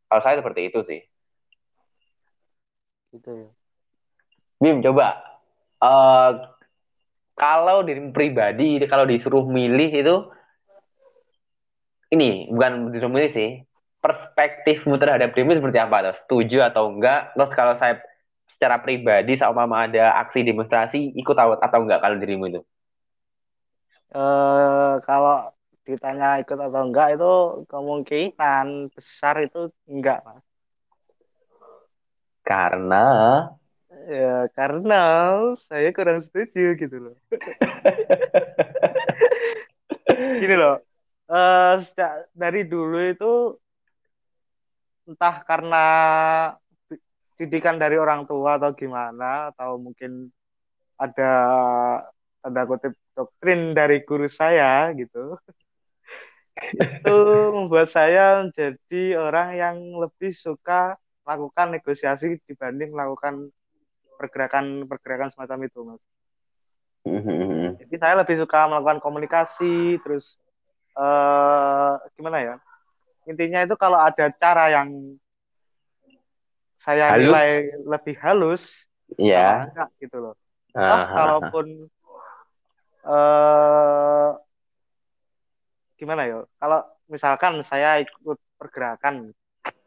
Kalau 0.10 0.22
saya 0.26 0.42
seperti 0.42 0.74
itu 0.74 0.82
sih. 0.90 1.02
Gitu 3.14 3.30
ya. 3.30 3.48
Bim, 4.58 4.82
coba 4.82 5.22
uh, 5.78 6.58
kalau 7.38 7.86
diri 7.86 8.10
pribadi, 8.10 8.82
kalau 8.90 9.06
disuruh 9.06 9.46
milih 9.46 9.94
itu 9.94 10.16
ini 12.18 12.50
bukan 12.50 12.90
disuruh 12.90 13.14
milih 13.14 13.30
sih, 13.30 13.50
perspektifmu 14.02 14.98
terhadap 14.98 15.38
demo 15.38 15.54
seperti 15.54 15.78
apa? 15.78 16.18
Setuju 16.26 16.66
atau 16.66 16.90
enggak? 16.90 17.38
Terus 17.38 17.52
kalau 17.54 17.78
saya 17.78 18.02
secara 18.58 18.82
pribadi 18.82 19.38
sama 19.38 19.70
ada 19.70 20.18
aksi 20.26 20.42
demonstrasi 20.42 21.14
ikut 21.14 21.38
atau 21.38 21.80
enggak 21.86 22.02
kalau 22.02 22.18
dirimu 22.18 22.50
itu? 22.50 22.66
Uh, 24.10 24.98
kalau 25.06 25.54
ditanya 25.86 26.42
ikut 26.42 26.58
atau 26.58 26.82
enggak 26.90 27.22
itu 27.22 27.34
kemungkinan 27.70 28.90
besar 28.98 29.46
itu 29.46 29.70
enggak 29.86 30.26
mas. 30.26 30.42
Karena 32.42 33.06
ya 34.10 34.50
karena 34.58 35.02
saya 35.62 35.94
kurang 35.94 36.26
setuju 36.26 36.74
gitu 36.82 36.98
loh. 36.98 37.16
Gini 40.42 40.56
loh, 40.58 40.82
uh, 41.30 41.78
sejak 41.78 42.34
dari 42.34 42.66
dulu 42.66 42.98
itu 43.06 43.54
entah 45.08 45.40
karena 45.46 45.86
didikan 47.38 47.77
dari 47.77 47.96
orang 48.01 48.25
tua 48.25 48.58
atau 48.58 48.74
gimana 48.74 49.53
atau 49.53 49.77
mungkin 49.77 50.34
ada 50.98 51.32
tanda 52.41 52.65
kutip 52.65 52.98
doktrin 53.13 53.77
dari 53.77 54.01
guru 54.01 54.25
saya 54.25 54.89
gitu. 54.98 55.38
Itu 56.82 57.17
membuat 57.53 57.94
saya 57.94 58.41
menjadi 58.41 59.03
orang 59.22 59.50
yang 59.53 59.77
lebih 60.01 60.34
suka 60.34 60.98
melakukan 61.22 61.77
negosiasi 61.77 62.41
dibanding 62.50 62.89
melakukan 62.98 63.53
pergerakan-pergerakan 64.17 65.29
semacam 65.29 65.70
itu 65.70 65.79
mas. 65.86 66.01
Jadi 67.77 67.96
saya 68.01 68.17
lebih 68.20 68.36
suka 68.41 68.65
melakukan 68.65 69.00
komunikasi 69.00 70.01
terus 70.01 70.41
eh, 70.98 71.94
gimana 72.17 72.38
ya? 72.41 72.56
Intinya 73.29 73.62
itu 73.62 73.75
kalau 73.77 74.01
ada 74.01 74.32
cara 74.34 74.74
yang 74.74 75.20
saya 76.88 77.12
halus. 77.12 77.24
nilai 77.27 77.50
lebih 77.84 78.15
halus 78.24 78.63
Iya. 79.20 79.67
enggak 79.72 79.89
gitu 80.00 80.17
loh 80.24 80.36
oh, 80.72 81.03
kalaupun 81.12 81.91
uh, 83.03 84.32
gimana 86.00 86.22
ya 86.27 86.39
kalau 86.60 86.79
misalkan 87.12 87.60
saya 87.67 88.00
ikut 88.00 88.39
pergerakan 88.56 89.36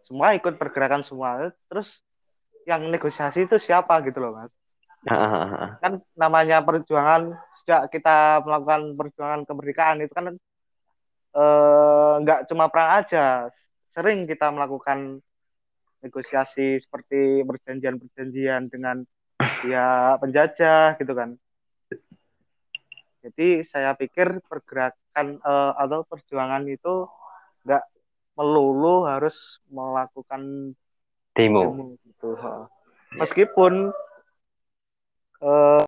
semua 0.04 0.36
ikut 0.36 0.60
pergerakan 0.60 1.00
semua 1.00 1.48
terus 1.72 2.04
yang 2.68 2.84
negosiasi 2.92 3.48
itu 3.48 3.56
siapa 3.56 4.00
gitu 4.04 4.20
loh 4.20 4.36
mas 4.36 4.52
uh, 5.08 5.80
kan 5.80 6.04
namanya 6.16 6.60
perjuangan 6.60 7.32
sejak 7.60 7.88
kita 7.88 8.44
melakukan 8.44 8.92
perjuangan 8.96 9.40
kemerdekaan 9.48 10.04
itu 10.04 10.12
kan 10.12 10.36
eh, 11.30 12.12
nggak 12.24 12.50
cuma 12.50 12.66
perang 12.68 13.04
aja 13.04 13.48
sering 13.90 14.26
kita 14.26 14.50
melakukan 14.50 15.22
negosiasi 16.00 16.80
seperti 16.80 17.44
perjanjian-perjanjian 17.44 18.72
dengan 18.72 19.04
ya 19.64 20.16
penjajah 20.20 20.96
gitu 20.96 21.12
kan. 21.12 21.36
Jadi 23.20 23.62
saya 23.68 23.92
pikir 23.92 24.40
pergerakan 24.48 25.36
uh, 25.44 25.76
atau 25.76 26.08
perjuangan 26.08 26.64
itu 26.64 27.04
nggak 27.68 27.84
melulu 28.40 29.04
harus 29.04 29.60
melakukan 29.68 30.72
demo, 31.36 31.60
demo 31.68 31.84
gitu. 32.00 32.32
Meskipun 33.20 33.92
uh, 35.44 35.84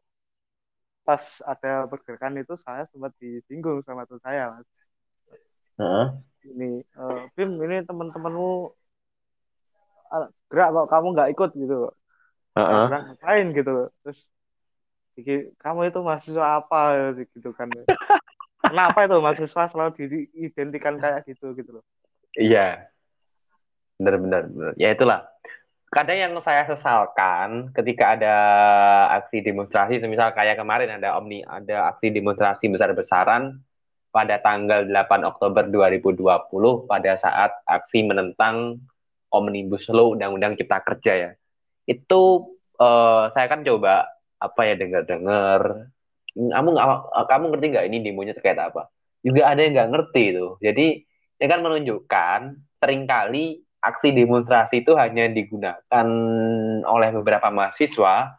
pas 1.03 1.23
ada 1.49 1.89
pergerakan 1.89 2.45
itu 2.45 2.55
saya 2.61 2.85
sempat 2.93 3.17
disinggung 3.17 3.81
sama 3.89 4.05
tuh 4.05 4.21
saya 4.21 4.61
mas. 4.61 4.69
Uh. 5.81 6.07
Ini 6.43 6.85
uh, 6.99 7.31
Bim 7.33 7.57
ini 7.65 7.87
teman-temanmu 7.87 8.75
gerak 10.53 10.69
kok 10.73 10.89
kamu 10.93 11.07
nggak 11.17 11.31
ikut 11.33 11.51
gitu. 11.57 11.79
Uh-uh. 12.53 12.87
ngapain? 12.93 13.47
gitu 13.57 13.89
terus 14.05 14.29
kamu 15.61 15.93
itu 15.93 15.99
mahasiswa 16.05 16.61
apa? 16.61 17.13
gitu 17.17 17.51
kan. 17.57 17.69
Kenapa 18.69 19.05
itu 19.05 19.17
mahasiswa 19.19 19.65
selalu 19.69 19.91
diidentikan 19.97 20.97
kayak 21.01 21.25
gitu? 21.29 21.53
gitu 21.57 21.81
loh. 21.81 21.85
Iya. 22.37 22.89
Benar-benar 23.97 24.75
ya 24.77 24.93
itulah. 24.93 25.29
Kadang 25.93 26.17
yang 26.17 26.33
saya 26.41 26.65
sesalkan 26.65 27.69
ketika 27.77 28.17
ada 28.17 28.37
aksi 29.21 29.45
demonstrasi 29.45 30.01
misal 30.09 30.33
kayak 30.33 30.57
kemarin 30.57 30.97
ada 30.97 31.21
omni 31.21 31.45
ada 31.45 31.93
aksi 31.93 32.09
demonstrasi 32.09 32.65
besar-besaran 32.73 33.61
pada 34.13 34.37
tanggal 34.41 34.85
8 34.89 35.25
Oktober 35.25 35.69
2020 35.69 36.21
pada 36.85 37.13
saat 37.21 37.53
aksi 37.65 38.05
menentang 38.05 38.81
omnibus 39.33 39.89
law 39.89 40.13
undang-undang 40.13 40.55
cipta 40.61 40.85
kerja 40.85 41.13
ya. 41.17 41.31
Itu 41.89 42.55
uh, 42.79 43.33
saya 43.33 43.47
kan 43.49 43.65
coba 43.65 44.07
apa 44.39 44.61
ya 44.67 44.75
dengar-dengar 44.75 45.89
kamu 46.33 46.69
nggak 46.75 46.89
kamu 47.29 47.45
ngerti 47.53 47.67
nggak 47.73 47.87
ini 47.93 47.97
demonya 48.05 48.33
terkait 48.37 48.61
apa? 48.61 48.89
Juga 49.25 49.53
ada 49.53 49.61
yang 49.61 49.73
nggak 49.77 49.91
ngerti 49.93 50.23
itu. 50.37 50.47
Jadi 50.61 50.87
ini 51.43 51.47
kan 51.49 51.61
menunjukkan 51.61 52.41
sering 52.79 53.05
kali 53.05 53.61
aksi 53.83 54.15
demonstrasi 54.15 54.87
itu 54.87 54.95
hanya 54.95 55.27
digunakan 55.27 56.07
oleh 56.87 57.11
beberapa 57.19 57.51
mahasiswa 57.51 58.39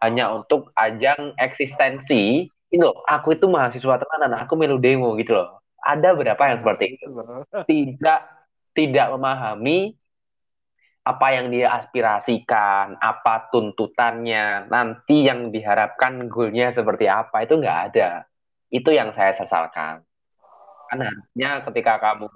hanya 0.00 0.32
untuk 0.32 0.70
ajang 0.78 1.34
eksistensi. 1.36 2.46
Ini 2.66 2.82
loh 2.82 3.02
aku 3.06 3.38
itu 3.38 3.46
mahasiswa 3.46 3.98
tenanan 3.98 4.42
aku 4.42 4.54
melu 4.58 4.78
demo 4.78 5.14
gitu 5.18 5.36
loh. 5.36 5.62
Ada 5.82 6.18
beberapa 6.18 6.42
yang 6.50 6.58
seperti 6.62 6.98
itu? 6.98 7.06
Tidak 7.66 8.20
tidak 8.74 9.06
memahami 9.14 9.96
apa 11.06 11.26
yang 11.38 11.54
dia 11.54 11.70
aspirasikan, 11.70 12.98
apa 12.98 13.46
tuntutannya, 13.54 14.66
nanti 14.66 15.22
yang 15.22 15.54
diharapkan 15.54 16.26
goalnya 16.26 16.74
seperti 16.74 17.06
apa, 17.06 17.46
itu 17.46 17.62
nggak 17.62 17.78
ada. 17.94 18.26
Itu 18.74 18.90
yang 18.90 19.14
saya 19.14 19.38
sesalkan. 19.38 20.02
Karena 20.90 21.06
artinya 21.06 21.50
ketika 21.70 21.94
kamu 22.02 22.26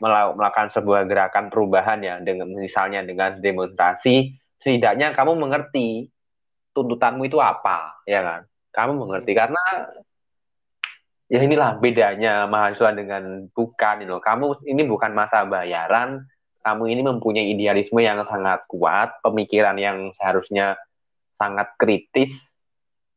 melakukan 0.00 0.72
sebuah 0.72 1.04
gerakan 1.04 1.52
perubahan 1.52 2.00
ya, 2.00 2.16
dengan 2.24 2.48
misalnya 2.48 3.04
dengan 3.04 3.36
demonstrasi, 3.36 4.40
setidaknya 4.64 5.12
kamu 5.12 5.36
mengerti 5.36 6.08
tuntutanmu 6.72 7.28
itu 7.28 7.44
apa, 7.44 8.00
ya 8.08 8.24
kan? 8.24 8.40
Kamu 8.72 9.04
mengerti 9.04 9.36
karena 9.36 9.92
ya 11.28 11.44
inilah 11.44 11.76
bedanya 11.76 12.48
mahasiswa 12.48 12.96
dengan 12.96 13.52
bukan, 13.52 13.96
you 14.00 14.08
know. 14.08 14.20
kamu 14.24 14.64
ini 14.64 14.88
bukan 14.88 15.12
masa 15.12 15.44
bayaran, 15.44 16.24
kamu 16.64 16.96
ini 16.96 17.02
mempunyai 17.04 17.52
idealisme 17.52 18.00
yang 18.00 18.24
sangat 18.24 18.64
kuat, 18.72 19.20
pemikiran 19.20 19.76
yang 19.76 20.16
seharusnya 20.16 20.80
sangat 21.36 21.76
kritis, 21.76 22.32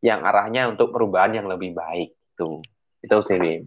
yang 0.03 0.27
arahnya 0.27 0.67
untuk 0.67 0.91
perubahan 0.91 1.31
yang 1.39 1.47
lebih 1.47 1.71
baik. 1.71 2.11
Itu, 2.35 2.59
itu 2.99 3.17
sih, 3.23 3.39
Bim. 3.39 3.63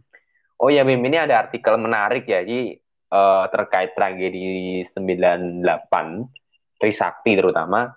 Oh 0.60 0.68
ya, 0.68 0.84
Bim, 0.84 1.00
ini 1.00 1.16
ada 1.16 1.48
artikel 1.48 1.80
menarik 1.80 2.28
ya, 2.28 2.44
jadi 2.44 2.76
uh, 3.08 3.48
terkait 3.48 3.96
tragedi 3.96 4.84
98, 4.92 5.64
Trisakti 6.76 7.32
terutama. 7.40 7.88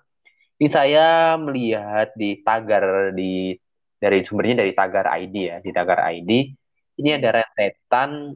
Ini 0.56 0.68
saya 0.72 1.36
melihat 1.36 2.16
di 2.16 2.40
tagar 2.40 3.12
di 3.12 3.52
dari 4.00 4.24
sumbernya 4.24 4.64
dari 4.64 4.72
tagar 4.72 5.04
ID 5.20 5.36
ya, 5.36 5.56
di 5.60 5.70
tagar 5.72 6.00
ID. 6.00 6.30
Ini 6.96 7.20
ada 7.20 7.42
rentetan 7.42 8.32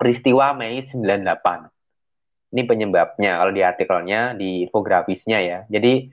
peristiwa 0.00 0.56
Mei 0.56 0.88
98 0.88 1.71
ini 2.52 2.62
penyebabnya 2.68 3.40
kalau 3.40 3.52
di 3.52 3.62
artikelnya 3.64 4.20
di 4.36 4.68
infografisnya 4.68 5.38
ya. 5.40 5.58
Jadi 5.72 6.12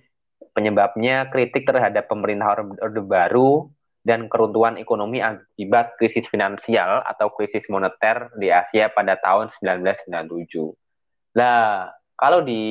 penyebabnya 0.56 1.28
kritik 1.28 1.68
terhadap 1.68 2.08
pemerintah 2.08 2.64
Orde 2.80 3.04
Baru 3.04 3.70
dan 4.00 4.32
keruntuhan 4.32 4.80
ekonomi 4.80 5.20
akibat 5.20 6.00
krisis 6.00 6.26
finansial 6.32 7.04
atau 7.04 7.30
krisis 7.36 7.68
moneter 7.68 8.32
di 8.40 8.48
Asia 8.48 8.88
pada 8.90 9.20
tahun 9.20 9.52
1997. 9.60 11.36
Nah, 11.36 11.92
kalau 12.16 12.44
di 12.44 12.64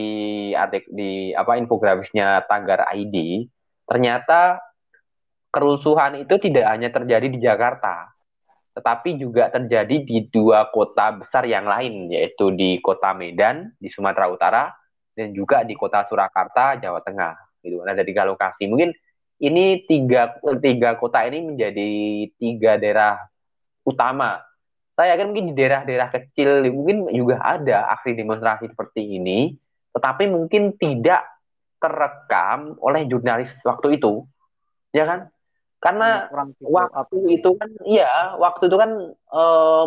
artik 0.57 0.89
di 0.89 1.33
apa 1.37 1.61
infografisnya 1.61 2.49
Tagar 2.49 2.89
ID, 2.97 3.49
ternyata 3.85 4.61
kerusuhan 5.53 6.21
itu 6.21 6.37
tidak 6.41 6.69
hanya 6.69 6.89
terjadi 6.93 7.29
di 7.29 7.39
Jakarta, 7.41 8.13
tetapi 8.79 9.19
juga 9.19 9.51
terjadi 9.51 10.07
di 10.07 10.31
dua 10.31 10.71
kota 10.71 11.19
besar 11.19 11.43
yang 11.51 11.67
lain, 11.67 12.15
yaitu 12.15 12.55
di 12.55 12.79
kota 12.79 13.11
Medan, 13.11 13.75
di 13.75 13.91
Sumatera 13.91 14.31
Utara, 14.31 14.71
dan 15.19 15.35
juga 15.35 15.67
di 15.67 15.75
kota 15.75 16.07
Surakarta, 16.07 16.79
Jawa 16.79 17.03
Tengah. 17.03 17.59
Gitu. 17.59 17.83
Ada 17.83 18.07
tiga 18.07 18.23
lokasi. 18.23 18.71
Mungkin 18.71 18.95
ini 19.43 19.83
tiga, 19.91 20.39
tiga 20.63 20.95
kota 20.95 21.27
ini 21.27 21.43
menjadi 21.43 21.91
tiga 22.39 22.79
daerah 22.79 23.19
utama. 23.83 24.47
Saya 24.95 25.19
yakin 25.19 25.35
mungkin 25.35 25.51
di 25.51 25.55
daerah-daerah 25.59 26.09
kecil 26.15 26.71
mungkin 26.71 27.11
juga 27.11 27.43
ada 27.43 27.91
aksi 27.99 28.15
demonstrasi 28.15 28.71
seperti 28.71 29.19
ini, 29.19 29.59
tetapi 29.91 30.31
mungkin 30.31 30.79
tidak 30.79 31.27
terekam 31.83 32.79
oleh 32.79 33.11
jurnalis 33.11 33.51
waktu 33.67 33.99
itu, 33.99 34.23
ya 34.95 35.03
kan? 35.03 35.21
Karena 35.79 36.27
waktu 36.59 37.39
itu 37.39 37.55
kan 37.55 37.71
iya 37.87 38.35
waktu 38.35 38.67
itu 38.67 38.77
kan 38.77 39.15
uh, 39.31 39.87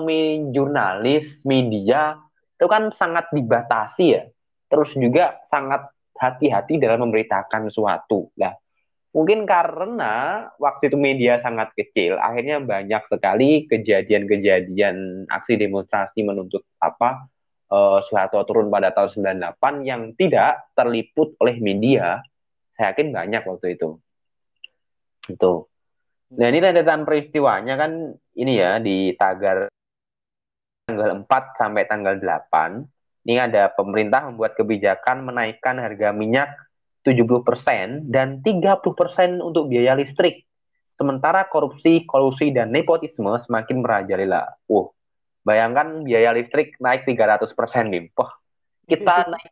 jurnalis 0.56 1.28
media 1.44 2.16
itu 2.56 2.68
kan 2.70 2.94
sangat 2.96 3.28
dibatasi 3.36 4.06
ya. 4.08 4.24
Terus 4.72 4.96
juga 4.96 5.36
sangat 5.52 5.92
hati-hati 6.16 6.80
dalam 6.80 7.10
memberitakan 7.10 7.68
sesuatu 7.68 8.32
lah 8.40 8.56
mungkin 9.12 9.44
karena 9.44 10.48
waktu 10.56 10.88
itu 10.88 10.96
media 10.96 11.44
sangat 11.44 11.76
kecil 11.76 12.16
akhirnya 12.16 12.64
banyak 12.64 13.04
sekali 13.12 13.68
kejadian-kejadian 13.68 15.28
aksi 15.28 15.60
demonstrasi 15.60 16.24
menuntut 16.24 16.64
apa 16.80 17.28
uh, 17.72 18.00
Soeharto 18.08 18.44
turun 18.44 18.68
pada 18.68 18.92
tahun 18.92 19.40
98 19.40 19.88
yang 19.88 20.02
tidak 20.20 20.68
terliput 20.76 21.40
oleh 21.40 21.56
media. 21.64 22.20
Saya 22.76 22.92
yakin 22.92 23.16
banyak 23.16 23.44
waktu 23.48 23.80
itu. 23.80 24.00
Itu 25.32 25.71
Nah 26.32 26.48
ini 26.48 26.64
rentetan 26.64 27.04
peristiwanya 27.04 27.76
kan 27.76 28.16
ini 28.40 28.54
ya 28.56 28.80
di 28.80 29.12
tagar 29.20 29.68
tanggal 30.88 31.28
4 31.28 31.60
sampai 31.60 31.84
tanggal 31.88 32.16
8. 32.20 33.28
Ini 33.28 33.52
ada 33.52 33.70
pemerintah 33.76 34.32
membuat 34.32 34.56
kebijakan 34.56 35.28
menaikkan 35.28 35.78
harga 35.78 36.10
minyak 36.16 36.50
70% 37.04 38.08
dan 38.10 38.40
30% 38.42 39.44
untuk 39.44 39.68
biaya 39.68 39.94
listrik. 39.94 40.48
Sementara 40.96 41.46
korupsi, 41.50 42.06
kolusi, 42.06 42.54
dan 42.54 42.70
nepotisme 42.70 43.34
semakin 43.46 43.82
merajalela. 43.82 44.54
Uh, 44.70 44.90
bayangkan 45.42 46.06
biaya 46.06 46.34
listrik 46.34 46.78
naik 46.78 47.06
300% 47.06 47.52
nih. 47.90 48.10
Wah, 48.14 48.32
kita 48.86 49.26
naik 49.34 49.52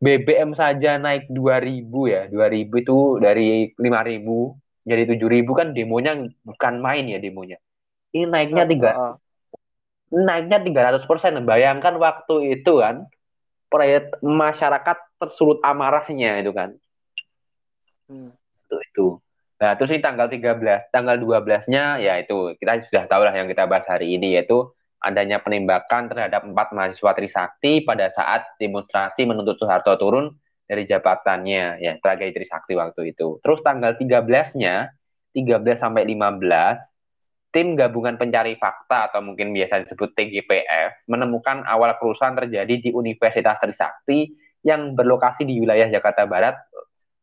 BBM 0.00 0.52
saja 0.56 0.96
naik 0.96 1.28
2000 1.28 2.12
ya. 2.12 2.22
2000 2.28 2.82
itu 2.82 2.96
dari 3.20 3.72
5000 3.76 4.65
jadi 4.86 5.02
tujuh 5.10 5.26
ribu 5.26 5.58
kan 5.58 5.74
demonya 5.74 6.14
bukan 6.46 6.78
main 6.78 7.10
ya 7.10 7.18
demonya. 7.18 7.58
Ini 8.14 8.30
naiknya 8.30 8.64
tiga, 8.70 8.90
naiknya 10.14 10.58
tiga 10.62 10.80
ratus 10.88 11.04
persen. 11.10 11.42
Bayangkan 11.42 11.98
waktu 11.98 12.54
itu 12.54 12.78
kan, 12.78 13.10
proyek 13.66 14.14
masyarakat 14.22 14.96
tersulut 15.18 15.58
amarahnya 15.66 16.38
itu 16.38 16.54
kan. 16.54 16.78
Hmm. 18.06 18.30
Itu, 18.66 18.76
itu. 18.78 19.06
Nah, 19.58 19.74
terus 19.74 19.90
ini 19.90 20.04
tanggal 20.04 20.30
13, 20.30 20.94
tanggal 20.94 21.16
12-nya 21.18 21.98
ya 21.98 22.20
itu 22.22 22.54
kita 22.60 22.86
sudah 22.86 23.04
tahu 23.10 23.26
lah 23.26 23.34
yang 23.34 23.50
kita 23.50 23.66
bahas 23.66 23.88
hari 23.90 24.14
ini 24.14 24.38
yaitu 24.38 24.70
adanya 25.02 25.42
penembakan 25.42 26.12
terhadap 26.12 26.44
empat 26.44 26.76
mahasiswa 26.76 27.10
Trisakti 27.16 27.82
pada 27.82 28.12
saat 28.12 28.46
demonstrasi 28.60 29.24
menuntut 29.24 29.56
Soeharto 29.56 29.96
turun 29.96 30.36
dari 30.66 30.82
jabatannya 30.84 31.78
ya 31.78 31.92
tragedi 32.02 32.34
Trisakti 32.42 32.74
waktu 32.74 33.14
itu. 33.14 33.38
Terus 33.40 33.62
tanggal 33.62 33.94
13-nya 33.94 34.90
13 35.32 35.82
sampai 35.82 36.02
15 36.04 37.54
tim 37.54 37.72
gabungan 37.72 38.20
pencari 38.20 38.58
fakta 38.60 39.08
atau 39.08 39.24
mungkin 39.24 39.54
biasa 39.56 39.88
disebut 39.88 40.12
TGPF 40.12 41.08
menemukan 41.08 41.64
awal 41.64 41.96
kerusuhan 41.96 42.36
terjadi 42.36 42.82
di 42.82 42.90
Universitas 42.92 43.56
Trisakti 43.62 44.34
yang 44.60 44.92
berlokasi 44.92 45.46
di 45.46 45.62
wilayah 45.62 45.88
Jakarta 45.88 46.28
Barat. 46.28 46.58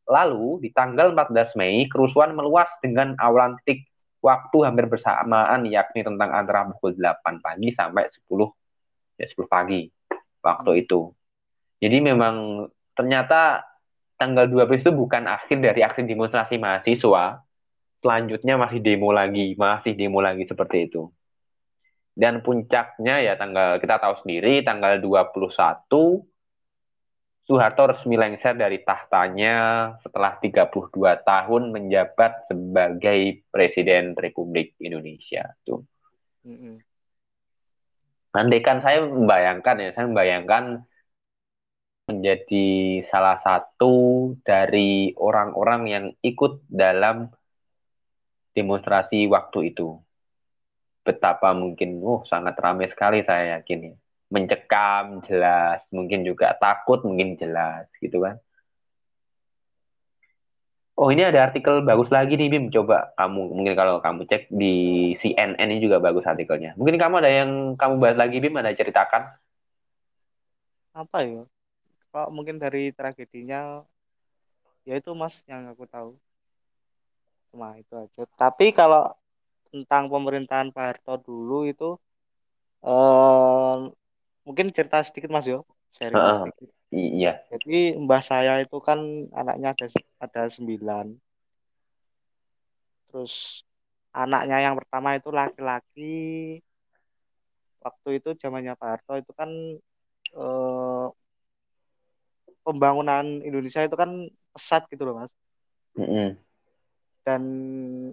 Lalu 0.09 0.63
di 0.63 0.69
tanggal 0.73 1.13
14 1.13 1.53
Mei 1.59 1.85
kerusuhan 1.85 2.33
meluas 2.33 2.67
dengan 2.81 3.13
awalan 3.19 3.59
titik 3.61 3.87
waktu 4.23 4.57
hampir 4.63 4.87
bersamaan 4.87 5.67
yakni 5.67 6.01
tentang 6.01 6.31
antara 6.31 6.65
pukul 6.71 6.95
8 6.95 7.43
pagi 7.43 7.69
sampai 7.75 8.07
10 8.07 9.19
ya 9.19 9.27
10 9.27 9.47
pagi 9.51 9.87
waktu 10.41 10.71
itu. 10.87 11.11
Jadi 11.83 11.97
memang 11.99 12.67
ternyata 12.93 13.65
tanggal 14.17 14.47
12 14.47 14.85
itu 14.85 14.91
bukan 14.95 15.27
akhir 15.27 15.57
dari 15.59 15.81
aksi 15.83 16.07
demonstrasi 16.07 16.55
mahasiswa. 16.61 17.43
Selanjutnya 18.03 18.59
masih 18.59 18.79
demo 18.83 19.15
lagi, 19.15 19.55
masih 19.55 19.95
demo 19.95 20.19
lagi 20.19 20.43
seperti 20.43 20.91
itu. 20.91 21.07
Dan 22.13 22.45
puncaknya 22.45 23.25
ya 23.25 23.33
tanggal 23.39 23.81
kita 23.81 23.97
tahu 23.97 24.21
sendiri 24.21 24.61
tanggal 24.61 25.01
21 25.01 25.33
Soeharto 27.43 27.91
resmi 27.91 28.15
lengser 28.15 28.55
dari 28.55 28.79
tahtanya 28.87 29.55
setelah 29.99 30.39
32 30.39 30.95
tahun 31.27 31.75
menjabat 31.75 32.47
sebagai 32.47 33.43
Presiden 33.51 34.15
Republik 34.15 34.79
Indonesia. 34.79 35.51
Tuh. 35.67 35.83
Mm 36.47 36.55
-hmm. 36.55 36.75
Andaikan 38.33 38.79
saya 38.79 39.03
membayangkan 39.03 39.75
ya, 39.75 39.89
saya 39.91 40.07
membayangkan 40.07 40.87
menjadi 42.07 42.67
salah 43.07 43.39
satu 43.39 43.93
dari 44.43 45.15
orang-orang 45.15 45.81
yang 45.87 46.05
ikut 46.19 46.67
dalam 46.67 47.31
demonstrasi 48.51 49.25
waktu 49.31 49.71
itu. 49.71 49.97
Betapa 51.03 51.51
mungkin, 51.55 51.99
oh 52.03 52.23
sangat 52.27 52.55
ramai 52.59 52.87
sekali 52.91 53.23
saya 53.23 53.59
yakin 53.59 53.79
ya. 53.91 53.93
Mencekam 54.33 55.23
jelas, 55.27 55.79
mungkin 55.93 56.25
juga 56.27 56.55
takut 56.57 57.03
mungkin 57.07 57.35
jelas 57.39 57.87
gitu 57.99 58.23
kan. 58.23 58.39
Oh 60.93 61.09
ini 61.09 61.25
ada 61.25 61.49
artikel 61.49 61.81
bagus 61.81 62.09
lagi 62.13 62.37
nih 62.37 62.49
Bim. 62.53 62.65
Coba 62.69 63.11
kamu 63.17 63.41
mungkin 63.57 63.73
kalau 63.73 63.97
kamu 63.97 64.29
cek 64.29 64.53
di 64.53 64.73
CNN 65.19 65.57
ini 65.57 65.81
juga 65.81 65.97
bagus 65.97 66.23
artikelnya. 66.23 66.77
Mungkin 66.77 67.01
kamu 67.01 67.15
ada 67.19 67.31
yang 67.33 67.73
kamu 67.79 67.93
bahas 67.97 68.17
lagi 68.19 68.37
Bim, 68.37 68.53
ada 68.55 68.71
ceritakan? 68.77 69.33
Apa 70.93 71.25
ya? 71.25 71.52
Kalau 72.13 72.29
mungkin 72.29 72.61
dari 72.61 72.93
tragedinya, 72.93 73.81
ya 74.85 74.93
itu 75.01 75.09
mas 75.17 75.41
yang 75.49 75.65
aku 75.73 75.89
tahu. 75.89 76.13
Cuma 77.49 77.73
itu 77.81 77.89
aja. 77.97 78.29
Tapi 78.37 78.69
kalau 78.69 79.09
tentang 79.73 80.13
pemerintahan 80.13 80.69
Pak 80.69 80.85
Harto 80.85 81.17
dulu 81.17 81.65
itu, 81.65 81.97
eh, 82.85 83.77
mungkin 84.45 84.69
cerita 84.69 85.01
sedikit 85.01 85.33
mas 85.33 85.49
yo, 85.49 85.65
sharing 85.89 86.21
Heeh. 86.21 86.37
sedikit. 86.37 86.69
Iya. 86.93 87.33
Jadi 87.49 87.97
mbah 87.97 88.21
saya 88.21 88.61
itu 88.61 88.77
kan 88.77 89.01
anaknya 89.33 89.73
ada 89.73 89.85
ada 90.21 90.41
sembilan. 90.53 91.17
Terus 93.09 93.65
anaknya 94.13 94.69
yang 94.69 94.77
pertama 94.77 95.17
itu 95.17 95.33
laki-laki. 95.33 96.61
Waktu 97.81 98.21
itu 98.21 98.29
zamannya 98.37 98.77
Pak 98.77 98.89
Harto 98.89 99.13
itu 99.17 99.31
kan 99.33 99.49
eh, 100.37 101.07
pembangunan 102.63 103.23
Indonesia 103.43 103.83
itu 103.83 103.95
kan 103.99 104.27
pesat 104.55 104.87
gitu 104.89 105.03
loh 105.03 105.23
mas. 105.23 105.31
Mm-mm. 105.99 106.39
Dan 107.23 107.43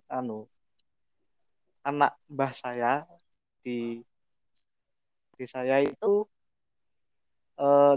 anu 0.06 0.46
anak 1.80 2.12
mbah 2.28 2.52
saya 2.52 3.08
di 3.64 4.04
di 5.40 5.46
saya 5.48 5.80
itu 5.80 6.28
eh, 7.56 7.96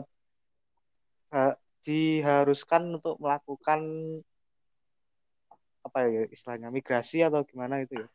ha- 1.35 1.59
diharuskan 1.83 2.95
untuk 2.95 3.19
melakukan 3.19 3.83
apa 5.83 6.07
ya 6.07 6.23
istilahnya 6.31 6.71
migrasi 6.71 7.19
atau 7.27 7.43
gimana 7.43 7.83
itu 7.83 7.99
ya. 7.99 8.07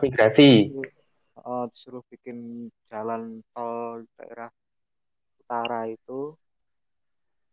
Migrasi. 0.00 0.72
Disuruh, 0.72 0.88
eh, 1.36 1.64
disuruh 1.68 2.02
bikin 2.08 2.68
jalan 2.88 3.44
tol 3.52 4.08
daerah 4.16 4.48
utara 5.44 5.84
itu 5.92 6.32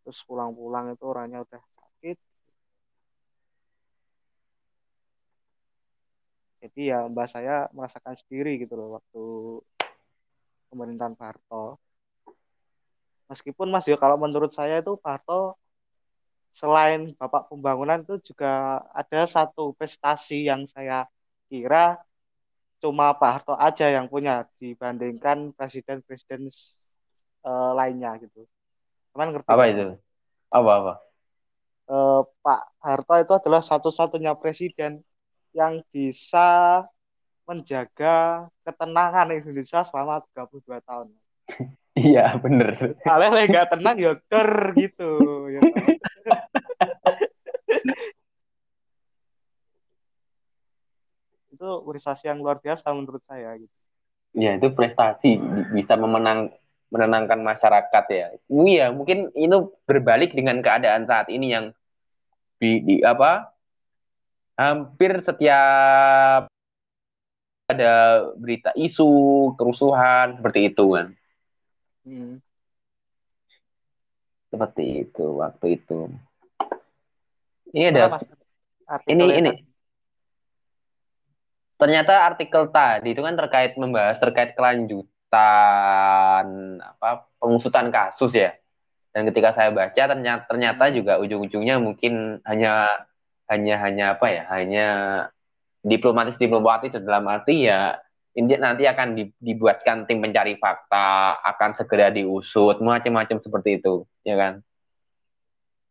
terus 0.08 0.24
pulang-pulang 0.24 0.96
itu 0.96 1.04
orangnya 1.04 1.44
udah 1.44 1.60
sakit 1.60 2.16
jadi 6.64 6.80
ya 6.96 6.98
mbak 7.12 7.28
saya 7.28 7.68
merasakan 7.76 8.16
sendiri 8.16 8.56
gitu 8.64 8.72
loh 8.72 8.96
waktu 8.96 9.24
pemerintahan 10.72 11.12
Pak 11.20 11.36
meskipun 13.28 13.68
mas 13.68 13.84
ya 13.84 14.00
kalau 14.00 14.16
menurut 14.16 14.48
saya 14.56 14.80
itu 14.80 14.96
Pak 14.96 15.28
selain 16.56 17.12
bapak 17.20 17.52
pembangunan 17.52 18.00
itu 18.00 18.32
juga 18.32 18.80
ada 18.96 19.28
satu 19.28 19.76
prestasi 19.76 20.48
yang 20.48 20.64
saya 20.64 21.04
kira 21.52 22.00
cuma 22.80 23.12
Pak 23.12 23.30
Harto 23.44 23.52
aja 23.60 23.92
yang 23.92 24.08
punya 24.08 24.48
dibandingkan 24.56 25.52
presiden-presiden 25.52 26.48
eh, 27.44 27.72
lainnya 27.76 28.16
gitu. 28.24 28.48
Teman 29.18 29.34
ngerti 29.34 29.50
Apa 29.50 29.66
kan 29.66 29.74
itu? 29.74 29.98
Apa-apa? 30.54 30.92
Eh, 31.90 32.22
Pak 32.38 32.60
Harto 32.78 33.14
itu 33.18 33.34
adalah 33.34 33.66
satu-satunya 33.66 34.38
presiden 34.38 35.02
yang 35.50 35.82
bisa 35.90 36.86
menjaga 37.42 38.46
ketenangan 38.62 39.34
Indonesia 39.34 39.82
selama 39.82 40.22
32 40.30 40.78
tahun. 40.86 41.10
Iya, 41.98 42.38
bener. 42.38 42.94
Kalau 43.02 43.26
nggak 43.34 43.74
tenang 43.74 43.98
ya 43.98 44.14
ker 44.30 44.70
gitu. 44.78 45.50
Ya, 45.50 45.66
itu 51.58 51.68
prestasi 51.82 52.30
yang 52.30 52.38
luar 52.38 52.62
biasa 52.62 52.94
menurut 52.94 53.18
saya 53.26 53.58
gitu. 53.58 53.74
Ya, 54.38 54.54
itu 54.54 54.70
prestasi 54.70 55.42
Bi- 55.42 55.82
bisa 55.82 55.98
memenang 55.98 56.54
menenangkan 56.88 57.40
masyarakat 57.40 58.04
ya. 58.08 58.26
Iya, 58.48 58.86
mungkin 58.92 59.28
itu 59.36 59.72
berbalik 59.84 60.32
dengan 60.32 60.64
keadaan 60.64 61.04
saat 61.04 61.28
ini 61.28 61.52
yang 61.52 61.66
di, 62.58 62.80
di 62.80 62.96
apa? 63.04 63.52
Hampir 64.58 65.22
setiap 65.22 66.50
ada 67.68 67.94
berita 68.34 68.72
isu 68.74 69.52
kerusuhan 69.54 70.40
seperti 70.40 70.72
itu 70.72 70.84
kan. 70.96 71.06
Hmm. 72.08 72.40
Seperti 74.48 74.84
itu 75.04 75.24
waktu 75.38 75.66
itu. 75.76 76.08
Ini 77.76 77.92
ada 77.92 78.16
mas 78.16 78.24
ini 79.04 79.24
ini 79.36 79.50
ternyata 81.76 82.26
artikel 82.26 82.72
tadi 82.72 83.12
itu 83.12 83.20
kan 83.20 83.36
terkait 83.36 83.76
membahas 83.76 84.16
terkait 84.18 84.56
kelanjutan 84.56 85.17
apa 85.32 87.28
pengusutan 87.38 87.92
kasus 87.92 88.32
ya. 88.32 88.56
Dan 89.12 89.28
ketika 89.32 89.56
saya 89.56 89.72
baca 89.72 90.02
ternyata 90.08 90.44
ternyata 90.46 90.84
juga 90.92 91.18
ujung-ujungnya 91.18 91.80
mungkin 91.80 92.38
hanya 92.44 92.86
hanya 93.48 93.74
hanya 93.82 94.04
apa 94.16 94.26
ya? 94.30 94.42
Hanya 94.52 94.86
diplomatis 95.84 96.36
diplomatis 96.36 96.92
dalam 96.92 97.24
arti 97.30 97.68
ya 97.68 97.96
ini 98.38 98.54
nanti 98.54 98.86
akan 98.86 99.18
di- 99.18 99.34
dibuatkan 99.42 100.06
tim 100.06 100.22
pencari 100.22 100.54
fakta, 100.62 101.42
akan 101.42 101.70
segera 101.74 102.14
diusut, 102.14 102.78
macam-macam 102.78 103.42
seperti 103.42 103.82
itu, 103.82 104.06
ya 104.22 104.38
kan? 104.38 104.52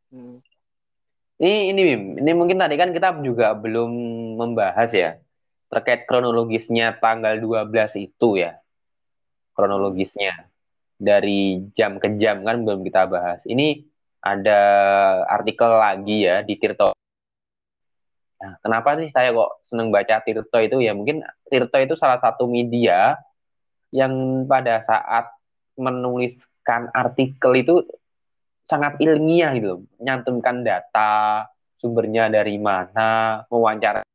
Hmm. 0.08 0.40
Ini 1.38 1.76
ini 1.76 1.82
Bim, 1.86 2.04
ini 2.24 2.32
mungkin 2.34 2.58
tadi 2.58 2.80
kan 2.80 2.96
kita 2.96 3.20
juga 3.22 3.52
belum 3.54 3.92
membahas 4.40 4.90
ya 4.96 5.20
terkait 5.68 6.08
kronologisnya 6.08 6.96
tanggal 7.04 7.38
12 7.38 7.92
itu 8.00 8.40
ya, 8.40 8.56
kronologisnya 9.58 10.46
dari 10.98 11.66
jam 11.74 11.98
ke 11.98 12.14
jam 12.22 12.46
kan 12.46 12.62
belum 12.62 12.86
kita 12.86 13.10
bahas. 13.10 13.42
Ini 13.50 13.82
ada 14.22 14.62
artikel 15.26 15.70
lagi 15.78 16.30
ya 16.30 16.46
di 16.46 16.54
Tirto. 16.62 16.94
Nah, 18.38 18.54
kenapa 18.62 18.94
sih 19.02 19.10
saya 19.10 19.34
kok 19.34 19.66
seneng 19.66 19.90
baca 19.90 20.22
Tirto 20.22 20.58
itu 20.62 20.78
ya? 20.78 20.94
Mungkin 20.94 21.26
Tirto 21.50 21.78
itu 21.82 21.98
salah 21.98 22.22
satu 22.22 22.46
media 22.46 23.18
yang 23.90 24.46
pada 24.46 24.86
saat 24.86 25.34
menuliskan 25.78 26.94
artikel 26.94 27.52
itu 27.58 27.76
sangat 28.68 29.00
ilmiah 29.02 29.56
gitu, 29.56 29.68
loh. 29.74 29.80
menyantumkan 29.98 30.62
data, 30.62 31.48
sumbernya 31.80 32.30
dari 32.30 32.60
mana, 32.62 33.42
mewawancara 33.50 34.06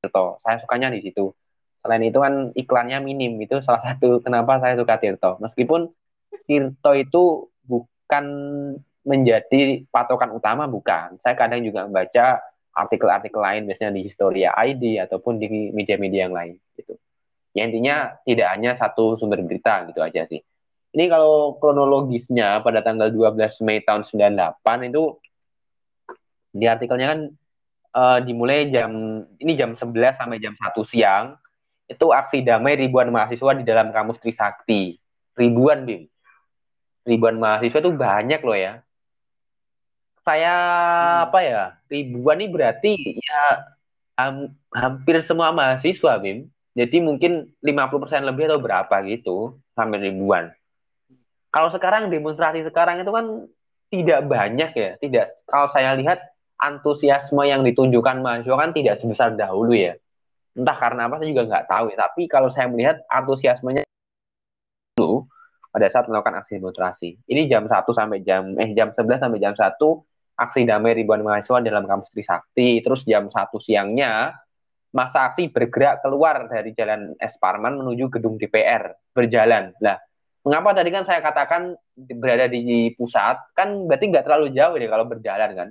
Tirto. 0.00 0.40
Saya 0.40 0.62
sukanya 0.62 0.88
di 0.88 1.04
situ. 1.04 1.32
Selain 1.82 2.02
itu 2.06 2.18
kan 2.22 2.54
iklannya 2.54 3.02
minim, 3.02 3.42
itu 3.42 3.58
salah 3.66 3.82
satu 3.82 4.22
kenapa 4.22 4.62
saya 4.62 4.78
suka 4.78 5.02
Tirto. 5.02 5.42
Meskipun 5.42 5.90
Tirto 6.46 6.90
itu 6.94 7.50
bukan 7.66 8.24
menjadi 9.02 9.82
patokan 9.90 10.30
utama, 10.30 10.70
bukan. 10.70 11.18
Saya 11.26 11.34
kadang 11.34 11.58
juga 11.66 11.82
membaca 11.82 12.38
artikel-artikel 12.72 13.42
lain, 13.42 13.66
biasanya 13.66 13.92
di 13.98 14.06
Historia 14.06 14.54
ID 14.54 15.02
ataupun 15.02 15.42
di 15.42 15.74
media-media 15.74 16.30
yang 16.30 16.34
lain. 16.38 16.54
Gitu. 16.78 16.94
Ya 17.52 17.68
intinya 17.68 18.16
tidak 18.24 18.48
hanya 18.54 18.70
satu 18.78 19.18
sumber 19.18 19.42
berita 19.42 19.84
gitu 19.90 20.00
aja 20.00 20.24
sih. 20.30 20.40
Ini 20.92 21.08
kalau 21.08 21.56
kronologisnya 21.58 22.62
pada 22.62 22.84
tanggal 22.84 23.10
12 23.10 23.64
Mei 23.64 23.82
tahun 23.82 24.06
98 24.06 24.92
itu 24.92 25.18
di 26.52 26.68
artikelnya 26.68 27.08
kan 27.16 27.20
eh, 27.96 28.18
dimulai 28.28 28.68
jam 28.68 28.92
ini 29.40 29.52
jam 29.56 29.72
11 29.72 30.20
sampai 30.20 30.36
jam 30.36 30.52
1 30.52 30.92
siang 30.92 31.41
itu 31.92 32.06
aksi 32.10 32.40
damai 32.42 32.74
ribuan 32.80 33.12
mahasiswa 33.12 33.52
di 33.56 33.64
dalam 33.64 33.92
kampus 33.92 34.18
Trisakti. 34.24 34.96
Ribuan, 35.36 35.84
Bim. 35.84 36.08
Ribuan 37.04 37.36
mahasiswa 37.36 37.78
itu 37.80 37.92
banyak 37.92 38.40
loh 38.40 38.56
ya. 38.56 38.80
Saya 40.22 40.54
Hmm. 40.54 41.24
apa 41.28 41.38
ya? 41.42 41.62
Ribuan 41.90 42.38
ini 42.38 42.48
berarti 42.48 42.92
ya 43.18 43.42
ham- 44.16 44.54
hampir 44.70 45.20
semua 45.26 45.50
mahasiswa, 45.50 46.18
Bim. 46.22 46.46
Jadi 46.72 47.04
mungkin 47.04 47.52
50% 47.60 48.24
lebih 48.24 48.48
atau 48.48 48.62
berapa 48.62 48.96
gitu, 49.04 49.60
sampai 49.76 50.08
ribuan. 50.08 50.48
Kalau 51.52 51.68
sekarang 51.68 52.08
demonstrasi 52.08 52.64
sekarang 52.64 53.04
itu 53.04 53.12
kan 53.12 53.26
tidak 53.92 54.24
banyak 54.24 54.70
ya, 54.72 54.90
tidak. 54.96 55.36
Kalau 55.44 55.68
saya 55.68 55.92
lihat 56.00 56.32
antusiasme 56.56 57.44
yang 57.44 57.60
ditunjukkan 57.60 58.24
mahasiswa 58.24 58.56
kan 58.56 58.72
tidak 58.72 59.02
sebesar 59.04 59.36
dahulu 59.36 59.76
ya. 59.76 59.98
Entah 60.52 60.76
karena 60.76 61.08
apa 61.08 61.20
saya 61.20 61.28
juga 61.32 61.44
nggak 61.48 61.66
tahu 61.68 61.84
ya. 61.92 61.96
Tapi 62.08 62.22
kalau 62.28 62.48
saya 62.52 62.66
melihat 62.68 63.00
antusiasmenya 63.08 63.82
dulu 64.96 65.24
pada 65.72 65.88
saat 65.88 66.04
melakukan 66.08 66.44
aksi 66.44 66.60
demonstrasi. 66.60 67.10
Ini 67.24 67.48
jam 67.48 67.64
1 67.64 67.72
sampai 67.92 68.20
jam 68.20 68.52
eh 68.60 68.76
jam 68.76 68.92
11 68.92 69.20
sampai 69.20 69.40
jam 69.40 69.56
1 69.56 69.80
aksi 70.32 70.60
damai 70.68 70.92
ribuan 70.92 71.24
mahasiswa 71.24 71.64
dalam 71.64 71.88
kampus 71.88 72.12
Trisakti. 72.12 72.84
Terus 72.84 73.02
jam 73.08 73.32
1 73.32 73.56
siangnya 73.64 74.36
masa 74.92 75.32
aksi 75.32 75.48
bergerak 75.48 76.04
keluar 76.04 76.52
dari 76.52 76.76
jalan 76.76 77.16
Es 77.16 77.32
Parman 77.40 77.80
menuju 77.80 78.12
gedung 78.12 78.36
DPR 78.36 78.92
berjalan. 79.16 79.72
Lah, 79.80 79.96
mengapa 80.44 80.76
tadi 80.76 80.92
kan 80.92 81.08
saya 81.08 81.24
katakan 81.24 81.72
berada 81.96 82.44
di 82.52 82.92
pusat 82.92 83.40
kan 83.56 83.88
berarti 83.88 84.12
nggak 84.12 84.24
terlalu 84.28 84.52
jauh 84.52 84.76
ya 84.76 84.88
kalau 84.92 85.08
berjalan 85.08 85.50
kan? 85.56 85.70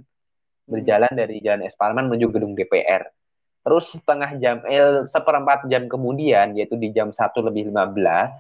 berjalan 0.72 1.12
dari 1.12 1.44
Jalan 1.44 1.68
Es 1.68 1.76
Parman 1.76 2.08
menuju 2.08 2.32
gedung 2.32 2.56
DPR. 2.56 3.04
Terus 3.62 3.86
setengah 3.94 4.32
jam, 4.42 4.66
eh, 4.66 5.06
seperempat 5.14 5.70
jam 5.70 5.86
kemudian, 5.86 6.58
yaitu 6.58 6.74
di 6.78 6.90
jam 6.90 7.14
1 7.14 7.46
lebih 7.46 7.70
15, 7.70 8.34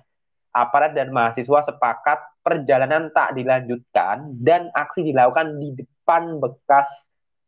aparat 0.52 0.92
dan 0.98 1.14
mahasiswa 1.14 1.64
sepakat 1.70 2.20
perjalanan 2.42 3.14
tak 3.14 3.38
dilanjutkan 3.38 4.34
dan 4.42 4.74
aksi 4.74 5.06
dilakukan 5.06 5.62
di 5.62 5.78
depan 5.78 6.42
bekas 6.42 6.90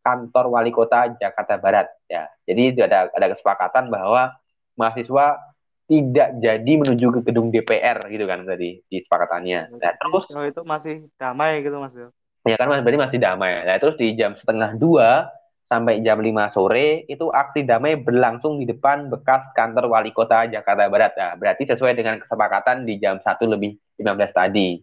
kantor 0.06 0.54
wali 0.54 0.70
kota 0.70 1.12
Jakarta 1.18 1.58
Barat. 1.58 1.88
Ya, 2.06 2.30
jadi 2.46 2.78
ada 2.86 3.10
ada 3.10 3.28
kesepakatan 3.34 3.90
bahwa 3.90 4.38
mahasiswa 4.78 5.40
tidak 5.88 6.30
jadi 6.40 6.74
menuju 6.80 7.20
ke 7.20 7.20
gedung 7.28 7.52
DPR 7.52 8.08
gitu 8.08 8.24
kan 8.24 8.48
tadi 8.48 8.80
di 8.88 8.98
sepakatannya. 9.04 9.76
Nah, 9.76 9.94
terus 10.00 10.26
oh, 10.32 10.46
itu 10.48 10.62
masih 10.64 10.96
damai 11.20 11.60
gitu 11.60 11.76
Mas. 11.76 11.92
Ya 12.44 12.56
kan 12.60 12.72
berarti 12.72 13.00
masih 13.00 13.20
damai. 13.20 13.56
Nah, 13.64 13.76
terus 13.80 13.96
di 14.00 14.16
jam 14.16 14.36
setengah 14.40 14.76
dua 14.80 15.28
sampai 15.68 16.06
jam 16.06 16.22
lima 16.22 16.52
sore 16.54 17.08
itu 17.10 17.32
aksi 17.34 17.66
damai 17.66 17.98
berlangsung 17.98 18.62
di 18.62 18.66
depan 18.70 19.10
bekas 19.10 19.50
kantor 19.58 19.90
wali 19.90 20.14
kota 20.14 20.46
Jakarta 20.46 20.86
Barat. 20.92 21.14
Nah, 21.18 21.34
berarti 21.40 21.66
sesuai 21.66 21.94
dengan 21.98 22.22
kesepakatan 22.22 22.86
di 22.86 23.02
jam 23.02 23.18
satu 23.24 23.50
lebih 23.50 23.76
15 23.98 24.32
tadi. 24.34 24.78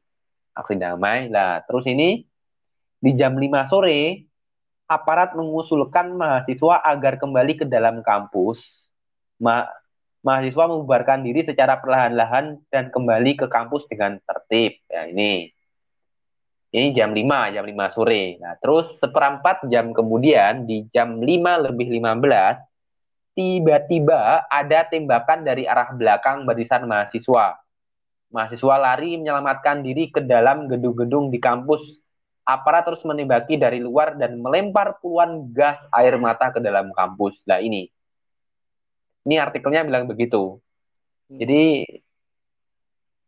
Aksi 0.57 0.75
damai. 0.77 1.31
Nah, 1.31 1.63
terus 1.65 1.87
ini 1.87 2.27
di 3.01 3.11
jam 3.17 3.39
lima 3.39 3.71
sore 3.71 4.29
aparat 4.91 5.39
mengusulkan 5.39 6.19
mahasiswa 6.19 6.83
agar 6.83 7.17
kembali 7.23 7.63
ke 7.63 7.65
dalam 7.69 8.03
kampus. 8.03 8.59
Ma 9.41 9.65
mahasiswa 10.21 10.65
membubarkan 10.69 11.25
diri 11.25 11.47
secara 11.49 11.81
perlahan-lahan 11.81 12.61
dan 12.69 12.93
kembali 12.93 13.41
ke 13.41 13.47
kampus 13.49 13.89
dengan 13.89 14.21
tertib. 14.27 14.77
Ya, 14.91 15.09
ini 15.09 15.49
ini 16.71 16.95
jam 16.95 17.11
5, 17.11 17.55
jam 17.55 17.65
5 17.67 17.95
sore. 17.97 18.39
Nah, 18.39 18.55
terus 18.63 18.87
seperempat 19.03 19.67
jam 19.67 19.91
kemudian 19.91 20.71
di 20.71 20.87
jam 20.95 21.19
5 21.19 21.67
lebih 21.67 21.91
15 21.99 22.63
tiba-tiba 23.35 24.47
ada 24.47 24.87
tembakan 24.87 25.43
dari 25.43 25.67
arah 25.67 25.91
belakang 25.95 26.47
barisan 26.47 26.87
mahasiswa. 26.87 27.59
Mahasiswa 28.31 28.77
lari 28.79 29.19
menyelamatkan 29.19 29.83
diri 29.83 30.15
ke 30.15 30.23
dalam 30.23 30.71
gedung-gedung 30.71 31.35
di 31.35 31.43
kampus. 31.43 31.83
Aparat 32.47 32.87
terus 32.87 33.03
menembaki 33.03 33.59
dari 33.59 33.83
luar 33.83 34.15
dan 34.19 34.39
melempar 34.39 34.99
puluhan 35.03 35.51
gas 35.51 35.79
air 35.95 36.15
mata 36.19 36.55
ke 36.55 36.59
dalam 36.63 36.91
kampus. 36.95 37.35
Nah 37.47 37.63
ini, 37.63 37.87
ini 39.27 39.35
artikelnya 39.39 39.87
bilang 39.87 40.07
begitu. 40.07 40.59
Hmm. 41.31 41.39
Jadi 41.39 41.87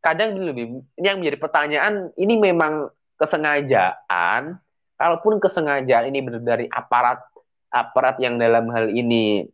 kadang 0.03 0.35
lebih 0.35 0.83
ini 0.99 1.07
yang 1.07 1.23
menjadi 1.23 1.39
pertanyaan 1.39 1.95
ini 2.19 2.35
memang 2.35 2.91
kesengajaan. 3.23 4.59
Kalaupun 4.99 5.39
kesengajaan 5.39 6.11
ini 6.11 6.19
benar 6.23 6.43
dari 6.43 6.67
aparat 6.67 7.23
aparat 7.71 8.19
yang 8.19 8.37
dalam 8.37 8.69
hal 8.75 8.91
ini 8.91 9.47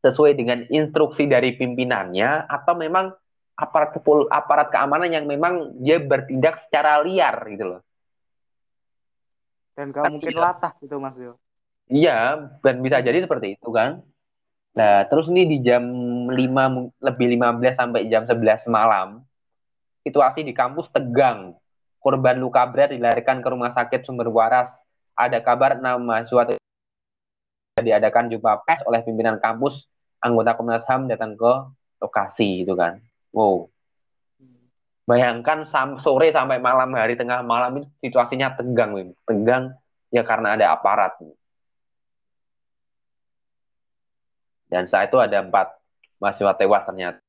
sesuai 0.00 0.32
dengan 0.36 0.64
instruksi 0.68 1.28
dari 1.28 1.54
pimpinannya 1.56 2.48
atau 2.48 2.74
memang 2.76 3.12
aparat 3.56 3.96
kepul 3.96 4.28
aparat 4.28 4.68
keamanan 4.68 5.08
yang 5.08 5.24
memang 5.24 5.76
dia 5.80 6.00
bertindak 6.00 6.64
secara 6.68 7.00
liar 7.04 7.36
gitu 7.52 7.64
loh. 7.76 7.80
Dan 9.76 9.92
gak 9.92 10.08
mungkin 10.08 10.36
latah 10.36 10.72
gitu 10.80 10.96
Mas 10.96 11.16
Yo. 11.20 11.36
Iya, 11.86 12.50
dan 12.64 12.82
bisa 12.82 12.98
jadi 13.04 13.22
seperti 13.22 13.60
itu 13.60 13.68
kan. 13.70 14.02
Nah, 14.76 15.08
terus 15.08 15.30
ini 15.32 15.48
di 15.48 15.58
jam 15.64 15.84
5 16.28 16.36
lebih 17.00 17.26
15 17.32 17.80
sampai 17.80 18.12
jam 18.12 18.28
11 18.28 18.68
malam, 18.68 19.24
situasi 20.04 20.44
di 20.44 20.52
kampus 20.52 20.92
tegang. 20.92 21.56
Korban 21.98 22.38
luka 22.38 22.62
berat 22.68 22.94
dilarikan 22.94 23.42
ke 23.42 23.48
rumah 23.50 23.74
sakit 23.74 24.06
sumber 24.06 24.30
waras. 24.30 24.70
Ada 25.16 25.40
kabar 25.40 25.80
enam 25.80 26.04
mahasiswa 26.06 26.56
diadakan 27.80 28.32
jumpa 28.32 28.64
pers 28.64 28.80
oleh 28.88 29.04
pimpinan 29.04 29.36
kampus, 29.36 29.84
anggota 30.20 30.56
Komnas 30.56 30.84
HAM 30.88 31.08
datang 31.12 31.36
ke 31.36 31.52
lokasi 32.00 32.64
itu 32.64 32.72
kan. 32.72 33.00
Wow. 33.36 33.68
Bayangkan 35.06 35.70
sam 35.70 36.02
sore 36.02 36.34
sampai 36.34 36.58
malam 36.58 36.90
hari 36.98 37.14
tengah 37.14 37.44
malam 37.46 37.78
itu 37.78 37.86
situasinya 38.02 38.58
tegang, 38.58 38.90
Wim. 38.90 39.14
Tegang 39.22 39.76
ya 40.10 40.26
karena 40.26 40.58
ada 40.58 40.74
aparat. 40.74 41.14
Dan 44.66 44.90
saat 44.90 45.14
itu 45.14 45.22
ada 45.22 45.46
empat 45.46 45.78
mahasiswa 46.18 46.52
tewas 46.58 46.82
ternyata. 46.82 47.22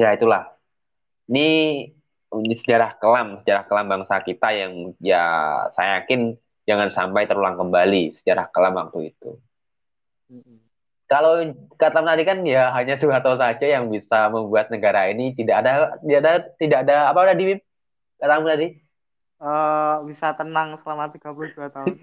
Ya 0.00 0.16
itulah. 0.16 0.48
Ini, 1.28 1.48
ini 1.92 2.05
sejarah 2.32 2.98
kelam, 2.98 3.40
sejarah 3.42 3.64
kelam 3.66 3.86
bangsa 3.86 4.20
kita 4.20 4.48
yang 4.52 4.92
ya 4.98 5.24
saya 5.72 6.02
yakin 6.02 6.34
jangan 6.66 6.90
sampai 6.90 7.24
terulang 7.30 7.54
kembali 7.56 8.12
sejarah 8.20 8.50
kelam 8.50 8.74
waktu 8.76 9.14
itu. 9.14 9.38
Mm-hmm. 10.28 10.58
Kalau 11.06 11.38
kata 11.78 12.02
tadi 12.02 12.22
kan 12.26 12.42
ya 12.42 12.74
hanya 12.74 12.98
Soeharto 12.98 13.38
saja 13.38 13.62
yang 13.62 13.86
bisa 13.86 14.26
membuat 14.26 14.74
negara 14.74 15.06
ini 15.06 15.38
tidak 15.38 15.62
ada 15.62 15.94
tidak 16.02 16.18
ada 16.18 16.32
tidak 16.58 16.78
ada 16.82 16.96
apa 17.14 17.20
tadi 17.30 17.44
kata 18.18 18.42
tadi? 18.42 18.68
Uh, 19.36 20.02
bisa 20.08 20.34
tenang 20.34 20.80
selama 20.82 21.12
32 21.14 21.54
tahun. 21.70 21.94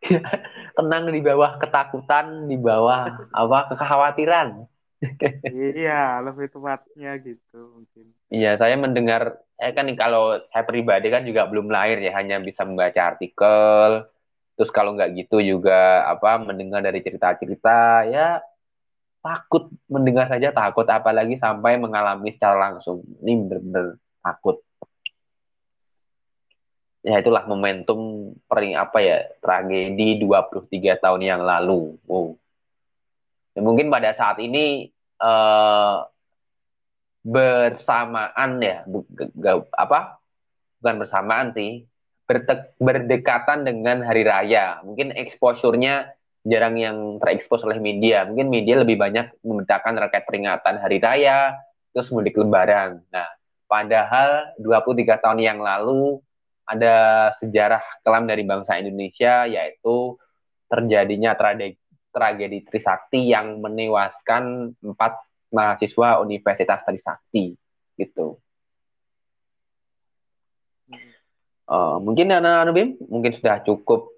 tenang 0.80 1.04
di 1.12 1.20
bawah 1.22 1.60
ketakutan, 1.60 2.50
di 2.50 2.56
bawah 2.58 3.28
apa 3.30 3.58
kekhawatiran. 3.76 4.66
Iya, 5.80 6.20
lebih 6.20 6.52
tepatnya 6.52 7.16
gitu 7.24 7.58
mungkin. 7.72 8.06
Iya, 8.28 8.60
saya 8.60 8.76
mendengar, 8.76 9.40
saya 9.56 9.72
kan 9.72 9.88
kalau 9.96 10.36
saya 10.52 10.64
pribadi 10.68 11.08
kan 11.08 11.24
juga 11.24 11.48
belum 11.48 11.72
lahir 11.72 12.00
ya, 12.04 12.12
hanya 12.20 12.36
bisa 12.40 12.68
membaca 12.68 13.00
artikel. 13.16 14.04
Terus 14.60 14.70
kalau 14.76 14.92
nggak 14.92 15.16
gitu 15.16 15.40
juga 15.40 16.04
apa 16.04 16.36
mendengar 16.36 16.84
dari 16.84 17.00
cerita-cerita 17.00 18.04
ya 18.12 18.44
takut 19.24 19.72
mendengar 19.88 20.28
saja 20.28 20.52
takut 20.52 20.84
apalagi 20.84 21.40
sampai 21.40 21.80
mengalami 21.80 22.28
secara 22.32 22.68
langsung. 22.68 23.00
Ini 23.24 23.32
benar-benar 23.48 23.96
takut 24.20 24.60
ya 27.00 27.16
itulah 27.20 27.48
momentum 27.48 28.32
pering 28.44 28.76
apa 28.76 29.00
ya 29.00 29.18
tragedi 29.40 30.20
23 30.20 31.00
tahun 31.00 31.22
yang 31.24 31.42
lalu. 31.44 31.96
Wow. 32.04 32.39
Ya, 33.54 33.60
mungkin 33.66 33.90
pada 33.90 34.14
saat 34.14 34.38
ini 34.38 34.94
uh, 35.18 36.06
bersamaan 37.20 38.50
ya 38.64 38.82
bu, 38.88 39.04
apa 39.76 40.22
bukan 40.80 40.96
bersamaan 41.04 41.52
sih 41.52 41.84
berde, 42.24 42.72
berdekatan 42.80 43.66
dengan 43.66 44.06
hari 44.06 44.22
raya. 44.24 44.80
Mungkin 44.86 45.12
exposure-nya 45.12 46.14
jarang 46.46 46.78
yang 46.80 47.20
terekspos 47.20 47.60
oleh 47.66 47.82
media. 47.82 48.24
Mungkin 48.24 48.48
media 48.48 48.80
lebih 48.80 48.96
banyak 48.96 49.44
membedakan 49.44 49.98
terkait 50.00 50.24
peringatan 50.24 50.80
hari 50.80 51.02
raya 51.02 51.58
terus 51.90 52.08
mudik 52.14 52.38
lebaran. 52.38 53.02
Nah, 53.10 53.28
padahal 53.66 54.54
23 54.62 55.18
tahun 55.20 55.38
yang 55.42 55.58
lalu 55.58 56.22
ada 56.64 56.94
sejarah 57.42 57.82
kelam 58.06 58.30
dari 58.30 58.46
bangsa 58.46 58.78
Indonesia 58.78 59.44
yaitu 59.50 60.14
terjadinya 60.70 61.34
tragedi, 61.34 61.74
tragedi 62.10 62.66
Trisakti 62.66 63.30
yang 63.30 63.62
menewaskan 63.62 64.74
empat 64.82 65.22
mahasiswa 65.50 66.22
Universitas 66.22 66.82
Trisakti 66.86 67.54
gitu. 67.98 68.38
Uh, 71.70 72.02
mungkin 72.02 72.34
anak 72.34 72.66
anu 72.66 72.72
Bim, 72.74 72.98
mungkin 73.06 73.30
sudah 73.38 73.62
cukup. 73.62 74.10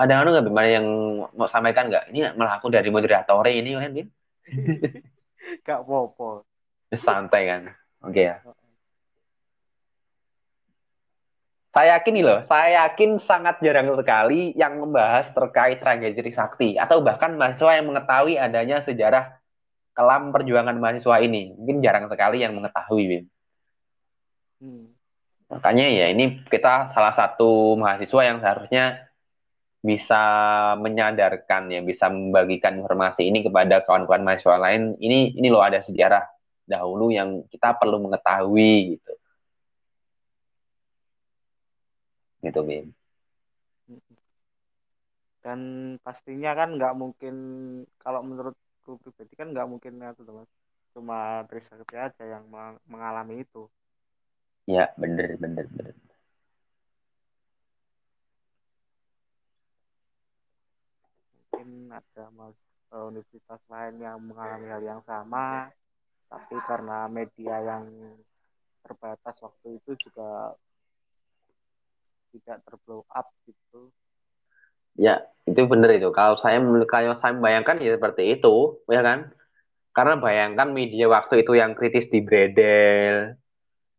Ada 0.00 0.24
anu 0.24 0.32
nggak 0.32 0.46
Bim 0.48 0.58
yang 0.64 0.86
mau 1.36 1.48
sampaikan 1.48 1.92
nggak? 1.92 2.12
Ini 2.12 2.32
malah 2.36 2.56
aku 2.56 2.72
dari 2.72 2.88
moderator 2.88 3.44
ini 3.48 3.76
kan 3.76 3.92
Bim. 3.92 4.08
Gak 5.62 5.86
apa-apa. 5.86 6.42
Santai 6.98 7.42
kan. 7.46 7.62
Oke 8.02 8.26
okay, 8.26 8.34
ya. 8.34 8.36
Saya 11.76 12.00
yakin 12.00 12.12
nih 12.16 12.24
loh, 12.24 12.40
saya 12.48 12.88
yakin 12.88 13.20
sangat 13.20 13.60
jarang 13.60 13.92
sekali 13.92 14.56
yang 14.56 14.80
membahas 14.80 15.28
terkait 15.36 15.76
tragedi 15.76 16.16
Trisakti 16.16 16.80
atau 16.80 17.04
bahkan 17.04 17.36
mahasiswa 17.36 17.76
yang 17.76 17.92
mengetahui 17.92 18.40
adanya 18.40 18.80
sejarah 18.80 19.36
kelam 19.92 20.32
perjuangan 20.32 20.72
mahasiswa 20.80 21.20
ini. 21.20 21.52
Mungkin 21.52 21.84
jarang 21.84 22.08
sekali 22.08 22.40
yang 22.40 22.56
mengetahui, 22.56 23.04
Wim. 23.12 23.24
Hmm. 24.64 24.96
Makanya 25.52 25.84
ya 25.92 26.06
ini 26.16 26.40
kita 26.48 26.96
salah 26.96 27.12
satu 27.12 27.76
mahasiswa 27.76 28.22
yang 28.24 28.40
seharusnya 28.40 29.12
bisa 29.84 30.22
menyadarkan 30.80 31.76
ya, 31.76 31.84
bisa 31.84 32.08
membagikan 32.08 32.80
informasi 32.80 33.28
ini 33.28 33.44
kepada 33.44 33.84
kawan-kawan 33.84 34.24
mahasiswa 34.24 34.56
lain. 34.56 34.96
Ini 34.96 35.36
ini 35.36 35.48
loh 35.52 35.60
ada 35.60 35.84
sejarah 35.84 36.24
dahulu 36.64 37.12
yang 37.12 37.44
kita 37.52 37.76
perlu 37.76 38.00
mengetahui 38.00 38.96
gitu. 38.96 39.12
Gitu 42.46 42.60
Bim. 42.62 42.86
Dan 45.44 45.60
pastinya 46.02 46.58
kan 46.58 46.74
nggak 46.74 46.94
mungkin 46.98 47.34
kalau 48.02 48.20
menurutku 48.26 48.98
pribadi 49.02 49.34
kan 49.38 49.54
nggak 49.54 49.68
mungkin 49.70 50.02
itu 50.02 50.22
teman 50.26 50.46
cuma 50.96 51.44
Trisakti 51.46 51.94
aja 51.94 52.24
yang 52.24 52.48
mengalami 52.88 53.44
itu. 53.44 53.68
Ya 54.66 54.90
bener 54.98 55.38
bener 55.38 55.70
bener. 55.70 55.94
Mungkin 61.36 61.94
ada 61.94 62.24
eh, 62.90 63.04
universitas 63.06 63.62
lain 63.70 64.02
yang 64.02 64.18
mengalami 64.18 64.66
hal 64.66 64.82
yang 64.82 65.02
sama 65.06 65.70
tapi 66.26 66.56
karena 66.66 67.06
media 67.06 67.54
yang 67.62 67.86
terbatas 68.82 69.36
waktu 69.42 69.78
itu 69.78 70.10
juga 70.10 70.54
tidak 72.32 72.62
terblow 72.66 73.06
up 73.12 73.30
gitu 73.46 73.92
Ya, 74.96 75.28
itu 75.44 75.60
benar 75.68 75.92
itu. 75.92 76.08
Kalau 76.08 76.40
saya 76.40 76.56
kalau 76.88 77.16
saya 77.20 77.36
bayangkan 77.36 77.76
ya 77.84 78.00
seperti 78.00 78.40
itu, 78.40 78.80
ya 78.88 79.04
kan? 79.04 79.28
Karena 79.92 80.16
bayangkan 80.16 80.68
media 80.72 81.06
waktu 81.08 81.44
itu 81.44 81.52
yang 81.56 81.76
kritis 81.76 82.08
di 82.08 82.24
Bredel. 82.24 83.36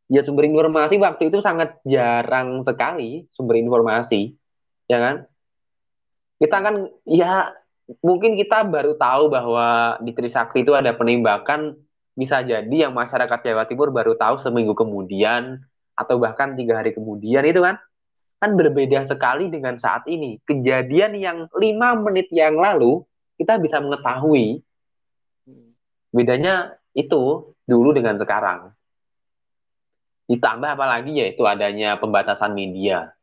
Ya 0.10 0.22
sumber 0.26 0.50
informasi 0.50 0.98
waktu 0.98 1.30
itu 1.30 1.44
sangat 1.46 1.78
jarang 1.86 2.66
sekali 2.66 3.30
sumber 3.36 3.62
informasi, 3.62 4.34
ya 4.90 4.98
kan? 4.98 5.16
Kita 6.42 6.58
kan 6.66 6.76
ya 7.06 7.54
mungkin 8.02 8.34
kita 8.40 8.66
baru 8.66 8.98
tahu 8.98 9.30
bahwa 9.30 10.00
di 10.02 10.12
Trisakti 10.18 10.66
itu 10.66 10.74
ada 10.74 10.96
penembakan 10.98 11.78
bisa 12.18 12.42
jadi 12.42 12.90
yang 12.90 12.94
masyarakat 12.98 13.40
Jawa 13.46 13.70
Timur 13.70 13.94
baru 13.94 14.18
tahu 14.18 14.42
seminggu 14.42 14.74
kemudian 14.74 15.62
atau 15.94 16.18
bahkan 16.18 16.58
tiga 16.58 16.82
hari 16.82 16.94
kemudian 16.94 17.46
itu 17.46 17.62
kan 17.62 17.78
kan 18.38 18.54
berbeda 18.54 19.10
sekali 19.10 19.50
dengan 19.50 19.82
saat 19.82 20.06
ini. 20.06 20.38
Kejadian 20.46 21.18
yang 21.18 21.38
lima 21.58 21.98
menit 21.98 22.30
yang 22.30 22.58
lalu 22.58 23.02
kita 23.38 23.58
bisa 23.58 23.82
mengetahui 23.82 24.62
bedanya 26.14 26.78
itu 26.94 27.54
dulu 27.66 27.90
dengan 27.94 28.18
sekarang. 28.18 28.74
Ditambah 30.28 30.76
apalagi 30.76 31.14
ya 31.14 31.26
itu 31.30 31.44
adanya 31.46 31.98
pembatasan 31.98 32.54
media. 32.54 33.14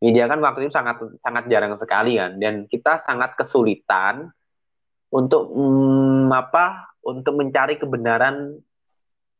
Media 0.00 0.24
kan 0.32 0.40
waktu 0.40 0.68
itu 0.68 0.72
sangat 0.72 0.96
sangat 1.20 1.44
jarang 1.52 1.76
sekali 1.76 2.16
kan 2.16 2.40
dan 2.40 2.64
kita 2.64 3.04
sangat 3.04 3.36
kesulitan 3.36 4.32
untuk 5.12 5.52
hmm, 5.52 6.32
apa 6.32 6.96
untuk 7.04 7.36
mencari 7.36 7.76
kebenaran 7.76 8.56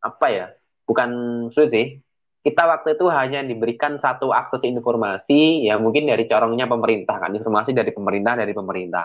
apa 0.04 0.26
ya 0.28 0.46
bukan 0.84 1.10
sulit 1.52 1.70
sih 1.70 1.86
kita 2.40 2.62
waktu 2.64 2.96
itu 2.96 3.06
hanya 3.12 3.44
diberikan 3.44 4.00
satu 4.00 4.32
akses 4.32 4.64
informasi 4.64 5.68
ya 5.68 5.76
mungkin 5.76 6.08
dari 6.08 6.24
corongnya 6.24 6.64
pemerintah 6.64 7.20
kan 7.20 7.36
informasi 7.36 7.76
dari 7.76 7.92
pemerintah 7.92 8.32
dari 8.32 8.56
pemerintah 8.56 9.04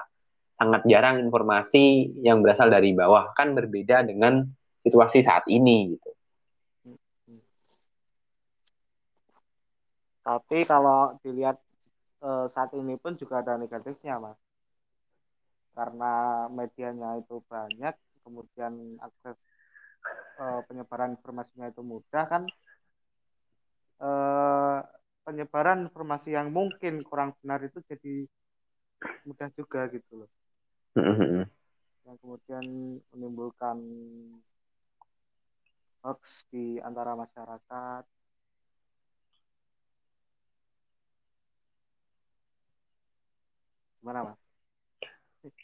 sangat 0.56 0.88
jarang 0.88 1.20
informasi 1.20 2.16
yang 2.24 2.40
berasal 2.40 2.72
dari 2.72 2.96
bawah 2.96 3.36
kan 3.36 3.52
berbeda 3.52 4.08
dengan 4.08 4.48
situasi 4.88 5.20
saat 5.28 5.44
ini 5.52 5.98
gitu. 6.00 6.10
Tapi 10.26 10.66
kalau 10.66 11.20
dilihat 11.22 11.60
eh, 12.24 12.46
saat 12.50 12.74
ini 12.74 12.98
pun 12.98 13.14
juga 13.14 13.46
ada 13.46 13.62
negatifnya 13.62 14.18
mas, 14.18 14.40
karena 15.78 16.48
medianya 16.50 17.22
itu 17.22 17.44
banyak, 17.46 17.94
kemudian 18.26 18.98
akses 19.06 19.38
eh, 20.40 20.62
penyebaran 20.66 21.14
informasinya 21.14 21.70
itu 21.70 21.86
mudah 21.86 22.26
kan 22.26 22.50
eh, 24.02 24.80
penyebaran 25.26 25.90
informasi 25.90 26.36
yang 26.38 26.54
mungkin 26.54 27.02
kurang 27.02 27.34
benar 27.42 27.64
itu 27.66 27.82
jadi 27.86 28.28
mudah 29.26 29.50
juga 29.58 29.90
gitu 29.90 30.26
loh. 30.26 30.30
yang 32.06 32.22
kemudian 32.22 32.66
menimbulkan 33.10 33.82
hoax 36.06 36.46
di 36.54 36.78
antara 36.86 37.18
masyarakat. 37.18 38.04
Gimana 44.06 44.22
mas? 44.30 44.40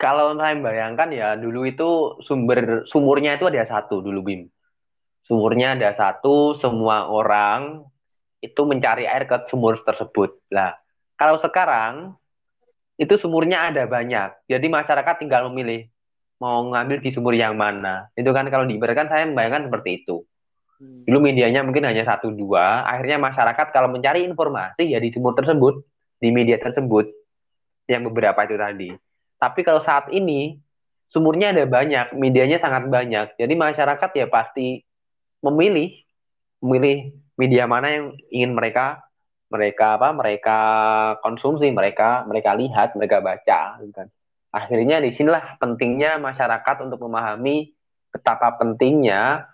Kalau 0.01 0.33
saya 0.37 0.57
bayangkan 0.57 1.09
ya 1.13 1.37
dulu 1.37 1.65
itu 1.69 2.17
sumber 2.25 2.85
sumurnya 2.89 3.37
itu 3.37 3.45
ada 3.45 3.65
satu 3.69 4.01
dulu 4.01 4.25
Bim. 4.25 4.41
Sumurnya 5.29 5.77
ada 5.77 5.93
satu, 5.93 6.57
semua 6.57 7.05
orang 7.05 7.85
itu 8.41 8.61
mencari 8.65 9.05
air 9.05 9.29
ke 9.29 9.47
sumur 9.47 9.79
tersebut. 9.85 10.35
Lah, 10.49 10.75
kalau 11.15 11.37
sekarang 11.39 12.17
itu 12.97 13.17
sumurnya 13.17 13.69
ada 13.69 13.85
banyak. 13.85 14.45
Jadi 14.49 14.65
masyarakat 14.69 15.15
tinggal 15.21 15.49
memilih 15.49 15.89
mau 16.41 16.65
ngambil 16.73 17.05
di 17.05 17.09
sumur 17.13 17.37
yang 17.37 17.53
mana. 17.53 18.09
Itu 18.17 18.33
kan 18.33 18.49
kalau 18.49 18.65
diibaratkan 18.65 19.09
saya 19.09 19.29
membayangkan 19.29 19.69
seperti 19.69 20.05
itu. 20.05 20.25
Hmm. 20.81 21.05
Dulu 21.05 21.17
medianya 21.21 21.61
mungkin 21.61 21.85
hanya 21.85 22.01
satu 22.01 22.33
dua, 22.33 22.81
akhirnya 22.89 23.21
masyarakat 23.21 23.67
kalau 23.69 23.93
mencari 23.93 24.25
informasi 24.25 24.89
ya 24.89 24.97
di 24.97 25.13
sumur 25.13 25.37
tersebut, 25.37 25.85
di 26.17 26.33
media 26.33 26.57
tersebut, 26.57 27.09
yang 27.85 28.01
beberapa 28.09 28.41
itu 28.45 28.57
tadi. 28.57 28.89
Tapi 29.37 29.59
kalau 29.61 29.85
saat 29.85 30.09
ini 30.09 30.57
sumurnya 31.13 31.53
ada 31.53 31.69
banyak, 31.69 32.17
medianya 32.17 32.57
sangat 32.57 32.89
banyak, 32.89 33.37
jadi 33.37 33.53
masyarakat 33.53 34.09
ya 34.17 34.25
pasti 34.25 34.81
memilih, 35.45 35.93
memilih 36.61 37.13
media 37.41 37.65
mana 37.65 37.89
yang 37.89 38.05
ingin 38.29 38.53
mereka 38.53 39.01
mereka 39.49 39.97
apa 39.97 40.13
mereka 40.13 40.59
konsumsi 41.25 41.73
mereka 41.73 42.21
mereka 42.29 42.53
lihat 42.53 42.93
mereka 42.93 43.17
baca 43.25 43.81
gitu 43.81 43.93
kan. 43.97 44.07
Akhirnya 44.53 45.01
di 45.01 45.09
sinilah 45.09 45.57
pentingnya 45.57 46.21
masyarakat 46.21 46.85
untuk 46.85 47.01
memahami 47.01 47.73
betapa 48.13 48.53
pentingnya 48.61 49.49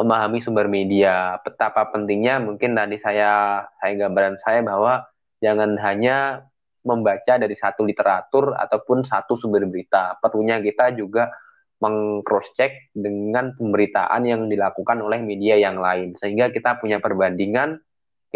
memahami 0.00 0.40
sumber 0.40 0.70
media 0.70 1.36
betapa 1.44 1.92
pentingnya 1.92 2.40
mungkin 2.40 2.72
tadi 2.72 2.96
saya 3.04 3.64
saya 3.76 3.92
gambaran 4.00 4.40
saya 4.40 4.64
bahwa 4.64 5.04
jangan 5.44 5.76
hanya 5.84 6.48
membaca 6.86 7.34
dari 7.36 7.58
satu 7.58 7.82
literatur 7.82 8.54
ataupun 8.54 9.02
satu 9.02 9.34
sumber 9.36 9.66
berita. 9.66 10.14
Perlunya 10.22 10.62
kita 10.62 10.94
juga 10.94 11.34
mengcross 11.76 12.48
check 12.56 12.88
dengan 12.96 13.52
pemberitaan 13.56 14.24
yang 14.24 14.48
dilakukan 14.48 14.96
oleh 15.00 15.20
media 15.20 15.60
yang 15.60 15.76
lain. 15.76 16.16
Sehingga 16.16 16.48
kita 16.48 16.80
punya 16.80 17.00
perbandingan 17.00 17.80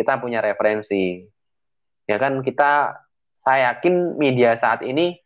kita 0.00 0.16
punya 0.16 0.40
referensi. 0.40 1.24
Ya 2.09 2.16
kan 2.16 2.40
kita 2.40 2.96
saya 3.44 3.74
yakin 3.74 4.16
media 4.16 4.57
saat 4.61 4.81
ini 4.81 5.16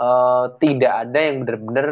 uh, 0.00 0.56
tidak 0.56 0.92
ada 1.08 1.18
yang 1.20 1.36
benar-benar 1.44 1.88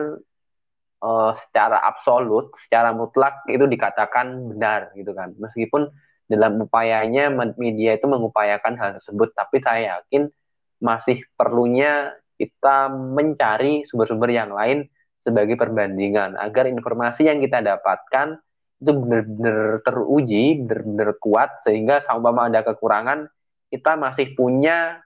uh, 1.04 1.32
secara 1.46 1.80
absolut 1.84 2.52
secara 2.64 2.96
mutlak 2.96 3.44
itu 3.48 3.68
dikatakan 3.68 4.56
benar 4.56 4.92
gitu 4.96 5.12
kan. 5.12 5.36
Meskipun 5.36 5.92
dalam 6.30 6.62
upayanya 6.62 7.28
media 7.58 7.98
itu 7.98 8.06
mengupayakan 8.06 8.78
hal 8.78 8.90
tersebut 9.02 9.34
tapi 9.34 9.58
saya 9.60 9.98
yakin 9.98 10.30
masih 10.78 11.26
perlunya 11.34 12.14
kita 12.38 12.88
mencari 12.88 13.84
sumber-sumber 13.90 14.30
yang 14.32 14.54
lain 14.54 14.88
sebagai 15.30 15.54
perbandingan 15.54 16.34
agar 16.34 16.66
informasi 16.66 17.30
yang 17.30 17.38
kita 17.38 17.62
dapatkan 17.62 18.42
itu 18.80 18.90
benar-benar 18.96 19.84
teruji, 19.86 20.44
benar-benar 20.64 21.14
kuat 21.22 21.62
sehingga 21.62 22.02
sama 22.02 22.34
ada 22.48 22.66
kekurangan 22.66 23.28
kita 23.70 23.94
masih 23.94 24.34
punya 24.34 24.98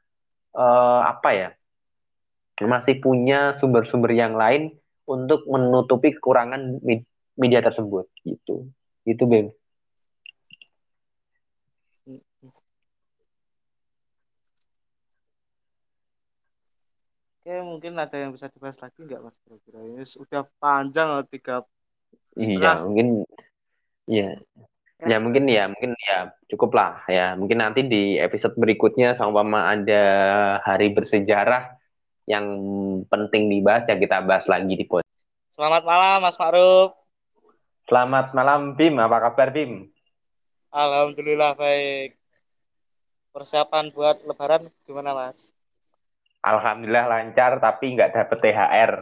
uh, 0.57 1.05
apa 1.05 1.31
ya? 1.35 1.49
Masih 2.65 3.03
punya 3.03 3.59
sumber-sumber 3.59 4.15
yang 4.15 4.39
lain 4.39 4.73
untuk 5.05 5.45
menutupi 5.51 6.15
kekurangan 6.17 6.81
media 7.37 7.61
tersebut 7.61 8.09
gitu. 8.25 8.71
Itu 9.05 9.27
Bim. 9.27 9.51
Oke, 17.45 17.61
mungkin 17.61 17.93
ada 18.01 18.17
yang 18.17 18.33
bisa 18.33 18.49
dibahas 18.49 18.81
lagi 18.81 19.05
nggak 19.05 19.21
Mas 19.21 19.37
kira-kira? 19.45 19.85
Ini 19.85 20.05
sudah 20.09 20.49
panjang 20.57 21.13
loh 21.13 21.29
tiga 21.29 21.61
Iya, 22.41 22.89
mungkin 22.89 23.29
iya. 24.09 24.41
Ya 25.05 25.21
mungkin 25.21 25.45
ya, 25.53 25.69
mungkin 25.69 25.93
ya 25.93 26.33
cukup 26.49 26.73
lah 26.73 27.05
ya. 27.05 27.37
Mungkin 27.37 27.61
nanti 27.61 27.85
di 27.85 28.17
episode 28.17 28.57
berikutnya 28.57 29.21
sama 29.21 29.45
ada 29.45 30.05
hari 30.65 30.97
bersejarah 30.97 31.77
yang 32.25 32.49
penting 33.13 33.53
dibahas 33.53 33.85
ya 33.93 34.01
kita 34.01 34.25
bahas 34.25 34.49
lagi 34.49 34.81
di 34.81 34.89
podcast. 34.89 35.13
Selamat 35.53 35.85
malam 35.85 36.25
Mas 36.25 36.41
Ma'ruf. 36.41 36.97
Selamat 37.85 38.33
malam 38.33 38.73
Bim, 38.73 38.97
apa 38.97 39.21
kabar 39.21 39.53
Bim? 39.53 39.93
Alhamdulillah 40.73 41.61
baik. 41.61 42.17
Persiapan 43.37 43.93
buat 43.93 44.25
lebaran 44.25 44.73
gimana 44.89 45.13
Mas? 45.13 45.54
Alhamdulillah 46.45 47.09
lancar 47.09 47.57
tapi 47.57 47.97
nggak 47.97 48.13
dapet 48.13 48.39
THR. 48.45 48.93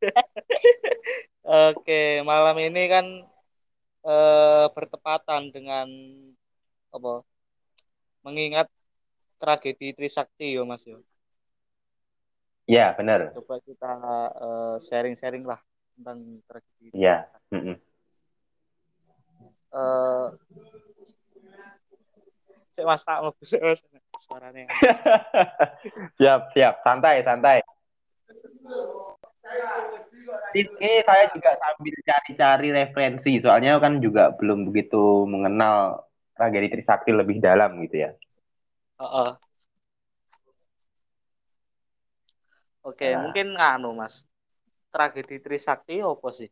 Oke, 1.72 2.20
malam 2.28 2.56
ini 2.60 2.82
kan 2.92 3.06
eh, 4.04 4.66
bertepatan 4.76 5.48
dengan 5.48 5.88
apa? 6.92 7.24
Mengingat 8.20 8.68
tragedi 9.40 9.96
Trisakti 9.96 10.52
yo 10.52 10.68
Mas 10.68 10.84
yo. 10.84 11.00
Ya, 12.68 12.92
benar. 12.94 13.32
Coba 13.34 13.58
kita 13.64 13.90
uh, 14.36 14.76
sharing-sharing 14.78 15.42
lah 15.42 15.58
tentang 15.96 16.38
tragedi. 16.46 16.94
Ya. 16.94 17.26
Mm 17.50 17.74
-mm. 17.74 17.76
Uh, 19.74 20.30
Mas 22.84 23.02
tak 23.02 23.24
mau 23.24 23.34
Mas. 23.34 23.82
Suaranya. 24.20 24.68
siap, 26.20 26.52
siap. 26.52 26.74
Santai, 26.84 27.24
santai. 27.24 27.64
Ini 30.54 30.92
saya 31.02 31.24
juga 31.32 31.50
sambil 31.58 31.94
cari-cari 32.04 32.68
referensi, 32.70 33.32
soalnya 33.40 33.80
kan 33.80 33.98
juga 33.98 34.30
belum 34.36 34.68
begitu 34.68 35.26
mengenal 35.26 36.06
tragedi 36.36 36.68
Trisakti 36.70 37.10
lebih 37.10 37.40
dalam 37.40 37.80
gitu 37.82 38.06
ya. 38.06 38.10
Uh 39.00 39.04
-uh. 39.04 39.30
Oke, 42.80 43.04
okay, 43.04 43.10
nah. 43.12 43.28
mungkin 43.28 43.56
anu 43.56 43.96
Mas. 43.96 44.28
Tragedi 44.90 45.38
Trisakti 45.40 46.02
apa 46.02 46.28
sih? 46.34 46.50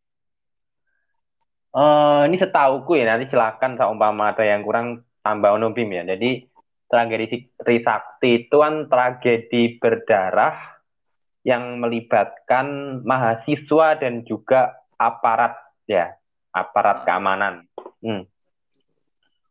Uh, 1.68 2.24
ini 2.24 2.40
setauku 2.40 2.96
ya, 2.96 3.04
nanti 3.04 3.28
silakan 3.28 3.76
umpama 3.92 4.32
ada 4.32 4.40
yang 4.40 4.64
kurang 4.64 5.04
tambah 5.20 5.52
ono 5.52 5.76
Bim 5.76 5.92
ya. 5.92 6.04
Jadi 6.16 6.47
tragedi 6.88 7.52
Trisakti 7.54 8.48
itu 8.48 8.56
kan 8.58 8.88
tragedi 8.88 9.76
berdarah 9.76 10.56
yang 11.46 11.80
melibatkan 11.80 13.00
mahasiswa 13.04 13.96
dan 14.00 14.24
juga 14.24 14.84
aparat 14.98 15.56
ya, 15.86 16.16
aparat 16.52 17.06
keamanan. 17.06 17.64
Hmm. 18.02 18.26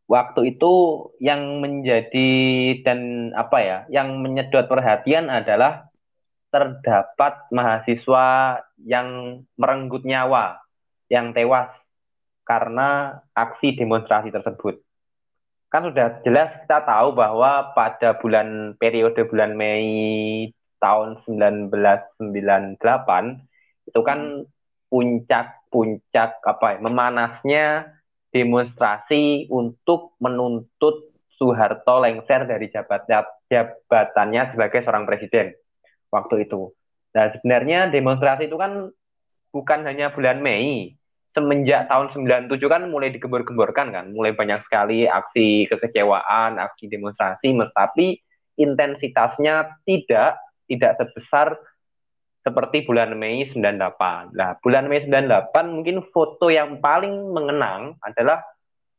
Waktu 0.07 0.55
itu 0.55 0.73
yang 1.19 1.59
menjadi 1.59 2.31
dan 2.83 3.31
apa 3.35 3.57
ya, 3.59 3.77
yang 3.91 4.23
menyedot 4.23 4.67
perhatian 4.71 5.27
adalah 5.27 5.91
terdapat 6.47 7.51
mahasiswa 7.51 8.59
yang 8.79 9.41
merenggut 9.59 10.07
nyawa, 10.07 10.63
yang 11.11 11.35
tewas 11.35 11.67
karena 12.47 13.19
aksi 13.35 13.75
demonstrasi 13.75 14.31
tersebut. 14.31 14.79
Kan 15.67 15.91
sudah 15.91 16.23
jelas 16.23 16.63
kita 16.63 16.79
tahu 16.87 17.11
bahwa 17.11 17.75
pada 17.75 18.15
bulan 18.15 18.79
periode 18.79 19.27
bulan 19.27 19.51
Mei 19.59 20.47
tahun 20.79 21.19
1998 21.27 22.79
itu 23.91 23.99
kan 24.03 24.47
puncak-puncak 24.87 26.39
apa 26.43 26.67
ya, 26.75 26.79
memanasnya 26.79 27.65
demonstrasi 28.31 29.51
untuk 29.51 30.15
menuntut 30.23 31.11
Soeharto 31.37 32.01
lengser 32.01 32.49
dari 32.49 32.71
jabat 32.73 33.05
jabatannya 33.51 34.55
sebagai 34.55 34.81
seorang 34.81 35.05
presiden 35.05 35.53
waktu 36.09 36.49
itu. 36.49 36.73
Nah, 37.13 37.29
sebenarnya 37.35 37.93
demonstrasi 37.93 38.49
itu 38.49 38.57
kan 38.57 38.89
bukan 39.53 39.79
hanya 39.85 40.09
bulan 40.15 40.41
Mei, 40.41 40.97
semenjak 41.35 41.87
tahun 41.91 42.11
97 42.13 42.57
kan 42.67 42.89
mulai 42.89 43.13
digembor-gemborkan 43.13 43.93
kan, 43.93 44.05
mulai 44.11 44.33
banyak 44.33 44.63
sekali 44.65 45.05
aksi 45.05 45.69
kekecewaan, 45.69 46.57
aksi 46.57 46.89
demonstrasi, 46.89 47.53
tapi 47.75 48.17
intensitasnya 48.57 49.77
tidak 49.85 50.41
tidak 50.67 50.97
sebesar 50.99 51.55
seperti 52.43 52.87
bulan 52.87 53.15
Mei 53.19 53.47
98. 53.51 54.31
Nah, 54.31 54.55
bulan 54.63 54.87
Mei 54.87 55.03
98 55.03 55.51
mungkin 55.67 55.99
foto 56.15 56.47
yang 56.47 56.79
paling 56.79 57.35
mengenang 57.35 57.99
adalah 57.99 58.39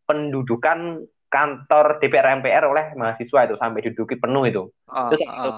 pendudukan 0.05 1.05
kantor 1.29 2.01
DPR 2.01 2.41
MPR 2.41 2.65
oleh 2.69 2.87
mahasiswa 2.97 3.49
itu 3.49 3.57
sampai 3.57 3.81
diduduki 3.85 4.17
penuh 4.17 4.45
itu. 4.49 4.63
Uh, 4.89 5.13
Terus 5.13 5.21
uh. 5.29 5.57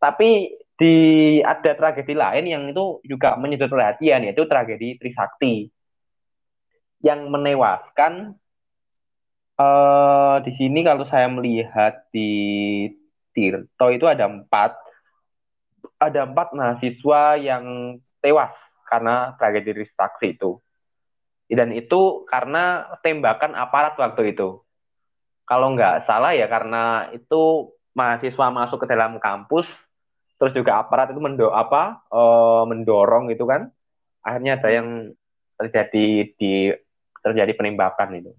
Tapi 0.00 0.52
di 0.78 0.96
ada 1.42 1.74
tragedi 1.74 2.14
lain 2.14 2.44
yang 2.46 2.62
itu 2.70 3.02
juga 3.02 3.34
menyedot 3.34 3.66
perhatian 3.66 4.24
yaitu 4.24 4.46
tragedi 4.46 4.94
Trisakti 4.94 5.66
yang 7.02 7.30
menewaskan 7.30 8.34
uh, 9.58 10.36
di 10.42 10.52
sini 10.58 10.82
kalau 10.86 11.06
saya 11.06 11.26
melihat 11.30 12.06
di 12.14 12.30
Tirto 13.34 13.86
itu 13.94 14.06
ada 14.06 14.26
empat 14.26 14.74
ada 15.98 16.26
empat 16.26 16.54
mahasiswa 16.54 17.38
yang 17.38 17.98
tewas 18.22 18.54
karena 18.86 19.34
tragedi 19.38 19.82
Trisakti 19.82 20.34
itu. 20.34 20.58
Dan 21.48 21.72
itu 21.72 22.28
karena 22.28 22.92
tembakan 23.00 23.56
aparat 23.56 23.96
waktu 23.96 24.36
itu. 24.36 24.62
Kalau 25.48 25.72
nggak 25.72 26.04
salah 26.04 26.36
ya 26.36 26.44
karena 26.44 27.08
itu 27.14 27.72
mahasiswa 27.96 28.46
masuk 28.52 28.84
ke 28.84 28.86
dalam 28.90 29.16
kampus 29.18 29.64
terus 30.38 30.54
juga 30.54 30.78
aparat 30.78 31.10
itu 31.10 31.18
mendo 31.18 31.50
apa 31.50 32.04
uh, 32.12 32.62
mendorong 32.68 33.32
itu 33.32 33.42
kan. 33.48 33.70
Akhirnya 34.22 34.60
ada 34.60 34.70
yang 34.70 34.88
terjadi 35.58 36.06
di 36.36 36.52
terjadi 37.28 37.52
penembakan 37.54 38.18
itu. 38.18 38.32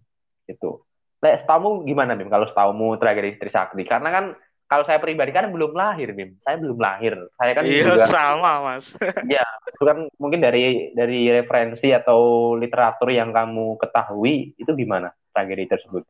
Itu 0.50 0.90
Lek, 1.20 1.44
setahu 1.44 1.84
gimana 1.84 2.16
Bim? 2.16 2.32
Kalau 2.32 2.48
setahumu 2.48 2.96
tragedi 2.96 3.36
Trisakti? 3.36 3.84
Karena 3.84 4.08
kan 4.08 4.26
kalau 4.72 4.88
saya 4.88 5.04
pribadi 5.04 5.36
kan 5.36 5.52
belum 5.52 5.76
lahir 5.76 6.16
Bim. 6.16 6.40
Saya 6.48 6.56
belum 6.64 6.80
lahir. 6.80 7.20
Saya 7.36 7.52
kan 7.52 7.64
iya 7.68 7.84
juga, 7.84 8.08
sama 8.08 8.64
mas. 8.64 8.96
Ya 9.28 9.44
itu 9.68 9.84
kan 9.84 10.08
mungkin 10.16 10.40
dari 10.40 10.96
dari 10.96 11.28
referensi 11.28 11.92
atau 11.92 12.56
literatur 12.56 13.12
yang 13.12 13.36
kamu 13.36 13.76
ketahui 13.84 14.56
itu 14.56 14.72
gimana 14.72 15.12
tragedi 15.36 15.68
tersebut? 15.68 16.08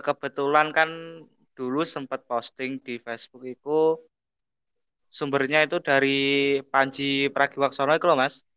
Kebetulan 0.00 0.72
kan 0.72 0.88
dulu 1.52 1.84
sempat 1.84 2.24
posting 2.24 2.80
di 2.80 2.96
Facebook 2.96 3.44
itu 3.44 4.00
sumbernya 5.12 5.68
itu 5.68 5.76
dari 5.84 6.56
Panji 6.72 7.28
Pragiwaksono 7.28 7.92
itu 7.92 8.08
loh 8.08 8.16
mas. 8.16 8.48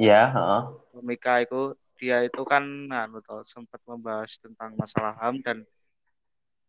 Iya, 0.00 0.32
heeh. 0.32 0.62
Komika 0.96 1.44
itu 1.44 1.76
dia 1.98 2.22
itu 2.22 2.42
kan 2.46 2.64
anu 2.88 3.18
toh, 3.26 3.42
sempat 3.42 3.82
membahas 3.84 4.38
tentang 4.38 4.78
masalah 4.78 5.12
HAM 5.18 5.42
dan 5.42 5.58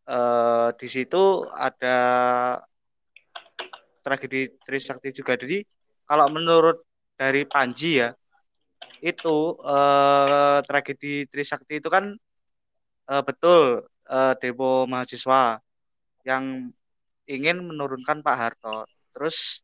uh, 0.10 0.74
di 0.74 0.88
situ 0.90 1.46
ada 1.54 1.98
tragedi 4.02 4.50
Trisakti 4.66 5.14
juga. 5.14 5.38
Jadi 5.38 5.62
kalau 6.10 6.28
menurut 6.34 6.82
dari 7.14 7.46
Panji 7.46 8.02
ya 8.02 8.10
itu 9.06 9.56
uh, 9.62 10.60
tragedi 10.66 11.30
Trisakti 11.30 11.80
itu 11.80 11.88
kan 11.94 12.18
uh, 13.14 13.24
betul 13.24 13.86
uh, 14.10 14.34
demo 14.42 14.90
mahasiswa 14.90 15.62
yang 16.26 16.74
ingin 17.30 17.62
menurunkan 17.62 18.26
Pak 18.26 18.36
Harto. 18.36 18.90
Terus 19.14 19.62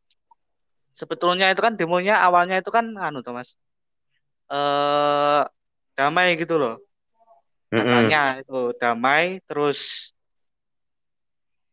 sebetulnya 0.94 1.50
itu 1.52 1.60
kan 1.60 1.74
demonya 1.74 2.22
awalnya 2.22 2.56
itu 2.62 2.70
kan 2.72 2.94
anu 2.96 3.20
Thomas 3.26 3.58
eh 4.46 5.42
damai 5.96 6.36
gitu 6.36 6.60
loh 6.60 6.76
katanya 7.72 8.22
mm 8.22 8.32
-hmm. 8.36 8.42
itu 8.44 8.60
damai 8.78 9.24
terus 9.48 10.12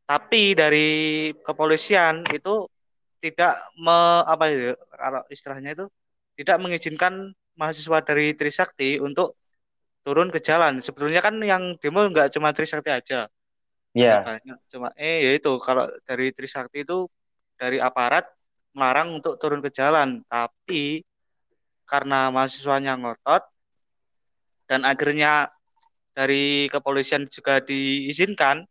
tapi 0.04 0.52
dari 0.54 0.90
kepolisian 1.44 2.28
itu 2.36 2.68
tidak 3.24 3.56
me, 3.80 3.98
apa 4.28 4.52
ya 4.52 4.76
kalau 4.76 5.24
istilahnya 5.32 5.72
itu 5.80 5.86
tidak 6.36 6.60
mengizinkan 6.60 7.32
mahasiswa 7.56 8.04
dari 8.04 8.36
Trisakti 8.36 9.00
untuk 9.00 9.40
turun 10.04 10.28
ke 10.28 10.44
jalan. 10.44 10.84
Sebetulnya 10.84 11.24
kan 11.24 11.40
yang 11.40 11.80
demo 11.80 12.04
nggak 12.04 12.36
cuma 12.36 12.52
Trisakti 12.52 12.92
aja. 12.92 13.32
Iya. 13.96 14.42
Yeah. 14.44 14.60
Cuma 14.68 14.92
eh 15.00 15.24
ya 15.24 15.32
itu 15.40 15.56
kalau 15.64 15.88
dari 16.04 16.36
Trisakti 16.36 16.84
itu 16.84 17.08
dari 17.56 17.80
aparat 17.80 18.28
melarang 18.76 19.24
untuk 19.24 19.40
turun 19.40 19.64
ke 19.64 19.72
jalan. 19.72 20.20
Tapi 20.28 21.08
karena 21.88 22.28
mahasiswanya 22.28 23.00
ngotot 23.00 23.53
dan 24.70 24.82
akhirnya 24.88 25.52
dari 26.18 26.70
kepolisian 26.74 27.26
juga 27.30 27.60
diizinkan 27.64 28.66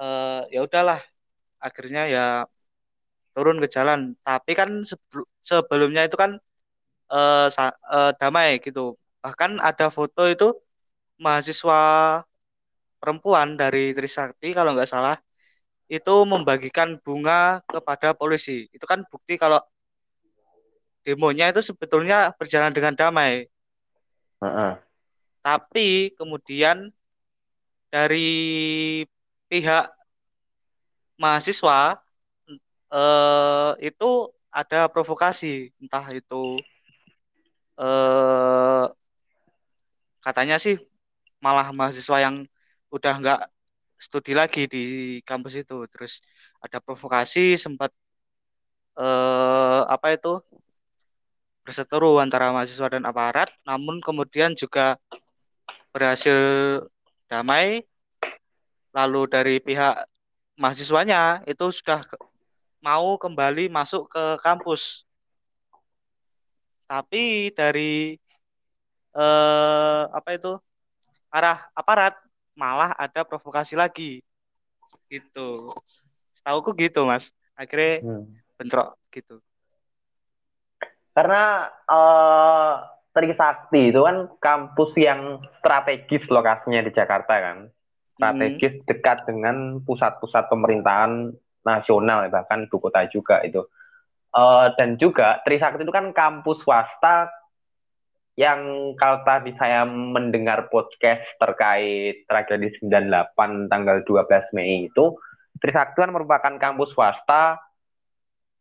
eh, 0.00 0.40
ya 0.54 0.60
udahlah. 0.66 1.00
Akhirnya 1.66 2.02
ya 2.14 2.24
turun 3.34 3.58
ke 3.62 3.68
jalan. 3.70 4.14
Tapi 4.26 4.52
kan 4.58 4.70
sebelumnya 5.42 6.02
itu 6.08 6.16
kan 6.22 6.30
eh, 7.12 7.48
eh, 7.96 8.12
damai 8.20 8.60
gitu. 8.64 8.96
Bahkan 9.24 9.52
ada 9.62 9.86
foto 9.92 10.22
itu 10.28 10.46
mahasiswa 11.24 11.80
perempuan 13.00 13.54
dari 13.60 13.92
Trisakti 13.96 14.50
kalau 14.56 14.74
nggak 14.74 14.90
salah 14.90 15.16
itu 15.90 16.14
membagikan 16.32 16.98
bunga 17.04 17.60
kepada 17.68 18.16
polisi. 18.16 18.66
Itu 18.76 18.84
kan 18.88 19.04
bukti 19.12 19.34
kalau 19.42 19.60
demonya 21.06 21.52
itu 21.52 21.60
sebetulnya 21.60 22.32
berjalan 22.38 22.72
dengan 22.76 22.94
damai. 22.96 23.46
Uh 24.40 24.46
-uh. 24.46 24.72
Tapi 25.44 26.16
kemudian 26.16 26.88
dari 27.92 28.30
pihak 29.46 29.86
mahasiswa 31.20 32.00
eh, 32.90 33.72
itu 33.84 34.10
ada 34.50 34.90
provokasi, 34.90 35.70
entah 35.78 36.06
itu 36.10 36.58
eh, 37.78 38.86
katanya 40.24 40.56
sih 40.58 40.78
malah 41.44 41.70
mahasiswa 41.70 42.16
yang 42.24 42.36
udah 42.90 43.14
nggak 43.20 43.40
studi 44.00 44.32
lagi 44.34 44.66
di 44.66 44.82
kampus 45.22 45.54
itu, 45.62 45.86
terus 45.92 46.18
ada 46.64 46.78
provokasi 46.82 47.54
sempat 47.60 47.90
eh, 48.98 49.82
apa 49.86 50.06
itu 50.16 50.40
berseteru 51.64 52.20
antara 52.20 52.52
mahasiswa 52.52 52.92
dan 52.92 53.08
aparat, 53.08 53.48
namun 53.64 53.98
kemudian 54.04 54.52
juga 54.52 55.00
berhasil 55.96 56.36
damai 57.26 57.88
lalu 58.92 59.26
dari 59.26 59.56
pihak 59.58 60.06
mahasiswanya 60.60 61.42
itu 61.48 61.72
sudah 61.72 62.04
mau 62.84 63.16
kembali 63.16 63.72
masuk 63.72 64.12
ke 64.12 64.24
kampus. 64.44 65.08
Tapi 66.84 67.48
dari 67.56 68.20
eh, 69.16 70.02
apa 70.12 70.30
itu 70.36 70.52
arah 71.32 71.64
aparat 71.72 72.14
malah 72.54 72.92
ada 73.00 73.24
provokasi 73.24 73.72
lagi. 73.74 74.20
Gitu. 75.08 75.72
Setahuku 76.28 76.76
gitu 76.76 77.08
mas. 77.08 77.32
Akhirnya 77.56 78.04
hmm. 78.04 78.28
bentrok 78.60 79.00
gitu 79.08 79.40
karena 81.14 81.70
uh, 81.86 82.74
Trisakti 83.14 83.94
itu 83.94 84.02
kan 84.02 84.26
kampus 84.42 84.90
yang 84.98 85.38
strategis 85.62 86.26
lokasinya 86.26 86.82
di 86.82 86.90
Jakarta 86.90 87.34
kan 87.38 87.58
strategis 88.18 88.82
hmm. 88.82 88.86
dekat 88.90 89.22
dengan 89.30 89.78
pusat-pusat 89.86 90.50
pemerintahan 90.50 91.30
nasional 91.62 92.26
bahkan 92.26 92.66
ibu 92.66 92.76
kota 92.82 93.06
juga 93.06 93.38
itu 93.46 93.62
uh, 94.34 94.74
dan 94.74 94.98
juga 94.98 95.38
Trisakti 95.46 95.86
itu 95.86 95.94
kan 95.94 96.10
kampus 96.10 96.66
swasta 96.66 97.30
yang 98.34 98.92
kalau 98.98 99.22
tadi 99.22 99.54
saya 99.54 99.86
mendengar 99.86 100.66
podcast 100.66 101.22
terkait 101.38 102.26
tragedi 102.26 102.74
98 102.82 103.70
tanggal 103.70 104.02
12 104.02 104.58
Mei 104.58 104.90
itu 104.90 105.14
Trisakti 105.62 106.02
kan 106.02 106.10
merupakan 106.10 106.54
kampus 106.58 106.90
swasta 106.98 107.62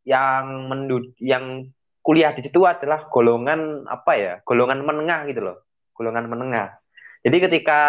yang 0.06 0.70
mendud 0.70 1.18
yang 1.18 1.74
kuliah 2.04 2.36
di 2.36 2.44
situ 2.44 2.68
adalah 2.68 3.08
golongan 3.08 3.88
apa 3.88 4.12
ya? 4.20 4.34
Golongan 4.44 4.84
menengah 4.84 5.24
gitu 5.32 5.42
loh. 5.42 5.58
Golongan 5.96 6.28
menengah. 6.28 6.84
Jadi 7.24 7.38
ketika 7.40 7.82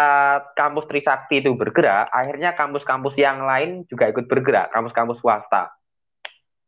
kampus 0.55 0.87
Trisakti 0.87 1.43
itu 1.43 1.51
bergerak 1.59 2.07
akhirnya 2.07 2.55
kampus-kampus 2.55 3.19
yang 3.19 3.43
lain 3.43 3.83
juga 3.91 4.07
ikut 4.07 4.31
bergerak 4.31 4.71
kampus-kampus 4.71 5.19
swasta. 5.19 5.75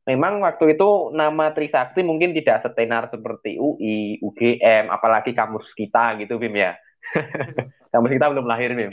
Memang 0.04 0.44
waktu 0.44 0.76
itu 0.76 1.16
nama 1.16 1.56
Trisakti 1.56 2.04
mungkin 2.04 2.36
tidak 2.36 2.68
setenar 2.68 3.08
seperti 3.08 3.56
UI 3.56 4.20
UGM 4.20 4.92
apalagi 4.92 5.32
kampus 5.32 5.72
kita 5.80 6.20
gitu 6.20 6.36
Bim 6.36 6.56
ya. 6.56 6.76
Kampus 7.88 8.20
kita 8.20 8.28
belum 8.36 8.52
lahir 8.52 8.76
Bim. 8.76 8.92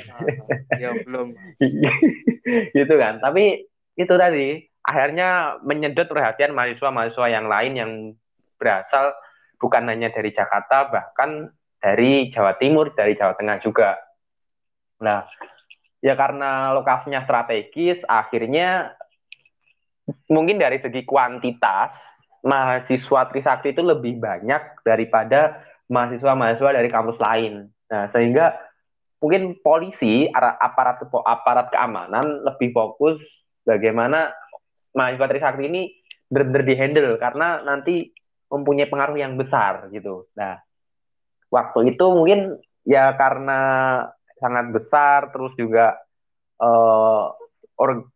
Ya 0.79 0.95
belum. 0.95 1.35
Gitu 2.79 2.95
kan. 2.95 3.19
Tapi 3.19 3.67
itu 3.99 4.15
tadi 4.15 4.63
akhirnya 4.87 5.59
menyedot 5.67 6.07
perhatian 6.07 6.55
mahasiswa-mahasiswa 6.55 7.27
yang 7.27 7.47
lain 7.51 7.73
yang 7.75 7.91
berasal 8.65 9.13
bukan 9.61 9.85
hanya 9.93 10.09
dari 10.09 10.33
Jakarta 10.33 10.89
bahkan 10.89 11.53
dari 11.85 12.33
Jawa 12.33 12.57
Timur, 12.57 12.97
dari 12.97 13.13
Jawa 13.13 13.37
Tengah 13.37 13.61
juga. 13.61 14.01
Nah, 15.05 15.29
ya 16.01 16.17
karena 16.17 16.73
lokasinya 16.73 17.29
strategis, 17.29 18.01
akhirnya 18.09 18.97
mungkin 20.33 20.57
dari 20.57 20.81
segi 20.81 21.05
kuantitas 21.05 21.93
mahasiswa 22.41 23.21
Trisakti 23.29 23.77
itu 23.77 23.85
lebih 23.85 24.17
banyak 24.17 24.81
daripada 24.81 25.61
mahasiswa-mahasiswa 25.93 26.71
dari 26.73 26.89
kampus 26.89 27.21
lain. 27.21 27.69
Nah, 27.93 28.09
sehingga 28.17 28.57
mungkin 29.21 29.61
polisi, 29.61 30.29
aparat 30.33 31.05
aparat 31.05 31.69
keamanan 31.69 32.49
lebih 32.49 32.73
fokus 32.73 33.21
bagaimana 33.69 34.33
mahasiswa 34.97 35.29
Trisakti 35.29 35.69
ini 35.69 35.83
benar-benar 36.33 36.65
dihandle 36.65 37.13
karena 37.21 37.61
nanti 37.61 38.14
mempunyai 38.55 38.87
pengaruh 38.87 39.19
yang 39.19 39.35
besar 39.35 39.91
gitu. 39.91 40.31
Nah, 40.39 40.63
waktu 41.51 41.95
itu 41.95 42.05
mungkin 42.15 42.63
ya 42.87 43.11
karena 43.19 43.61
sangat 44.39 44.71
besar, 44.71 45.35
terus 45.35 45.51
juga 45.59 45.99
uh, 46.63 47.35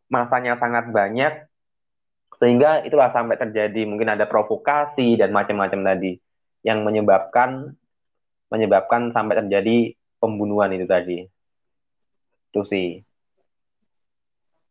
masanya 0.07 0.55
sangat 0.63 0.95
banyak, 0.95 1.49
sehingga 2.39 2.87
itulah 2.87 3.11
sampai 3.11 3.35
terjadi 3.35 3.83
mungkin 3.89 4.15
ada 4.15 4.31
provokasi 4.31 5.19
dan 5.19 5.35
macam-macam 5.35 5.95
tadi 5.95 6.15
yang 6.63 6.87
menyebabkan 6.87 7.75
menyebabkan 8.49 9.13
sampai 9.13 9.45
terjadi 9.45 9.93
pembunuhan 10.23 10.73
itu 10.73 10.87
tadi. 10.89 11.19
Itu 12.51 12.65
sih. 12.71 13.03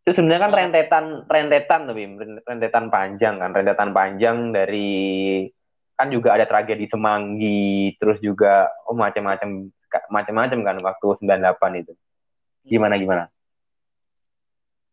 Itu 0.08 0.16
sebenarnya 0.16 0.48
kan 0.48 0.54
rentetan 0.56 1.06
rentetan 1.28 1.82
tapi 1.92 2.04
rentetan 2.48 2.86
panjang 2.88 3.36
kan, 3.44 3.52
rentetan 3.52 3.92
panjang 3.92 4.38
dari 4.56 5.44
kan 5.98 6.14
juga 6.14 6.38
ada 6.38 6.46
tragedi 6.46 6.86
Semanggi, 6.86 7.98
terus 7.98 8.22
juga 8.22 8.70
oh 8.86 8.94
macam-macam 8.94 9.74
macam-macam 10.14 10.60
kan 10.62 10.78
waktu 10.86 11.06
98 11.26 11.82
itu. 11.82 11.94
Gimana 12.70 13.02
gimana? 13.02 13.24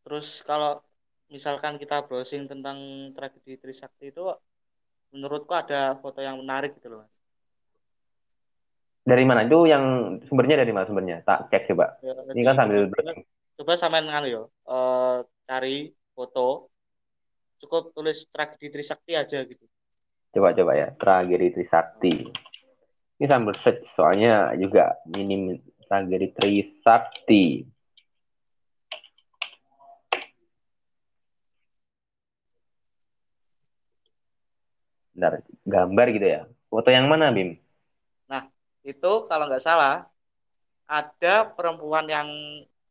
Terus 0.09 0.40
kalau 0.48 0.80
misalkan 1.28 1.76
kita 1.76 2.09
browsing 2.09 2.48
tentang 2.48 3.11
tragedi 3.12 3.61
Trisakti 3.61 4.16
itu 4.16 4.24
menurutku 5.12 5.52
ada 5.52 6.00
foto 6.00 6.24
yang 6.24 6.40
menarik 6.40 6.72
gitu 6.72 6.88
loh, 6.88 7.05
Mas. 7.05 7.20
Dari 9.05 9.24
mana? 9.28 9.44
Itu 9.44 9.68
yang 9.68 10.16
sumbernya 10.24 10.64
dari 10.64 10.72
mana 10.72 10.88
sumbernya? 10.88 11.20
Tak 11.20 11.52
cek 11.52 11.68
coba. 11.68 12.00
Ya, 12.00 12.16
Ini 12.32 12.42
kan 12.48 12.57
sambil 12.57 12.88
browsing. 12.88 13.28
Coba 13.61 13.72
sampean 13.76 14.09
nganu 14.09 14.26
yo, 14.26 14.42
uh, 14.66 15.22
cari 15.44 15.92
foto 16.16 16.72
cukup 17.61 17.92
tulis 17.92 18.24
tragedi 18.28 18.72
Trisakti 18.72 19.12
aja 19.16 19.40
gitu 19.44 19.64
Coba-coba 20.35 20.74
ya, 20.74 20.91
tragedi 20.99 21.55
Trisakti. 21.55 22.26
Ini 23.22 23.26
sambil 23.30 23.55
search, 23.62 23.87
soalnya 23.95 24.51
juga 24.59 24.99
minim 25.07 25.62
tragedi 25.87 26.35
Trisakti. 26.35 27.62
Bentar, 35.14 35.47
gambar 35.62 36.07
gitu 36.18 36.26
ya. 36.26 36.41
Foto 36.66 36.91
yang 36.91 37.07
mana, 37.07 37.30
Bim? 37.30 37.55
Nah, 38.26 38.51
itu 38.82 39.12
kalau 39.30 39.47
nggak 39.47 39.62
salah, 39.62 40.11
ada 40.91 41.47
perempuan 41.55 42.11
yang 42.11 42.26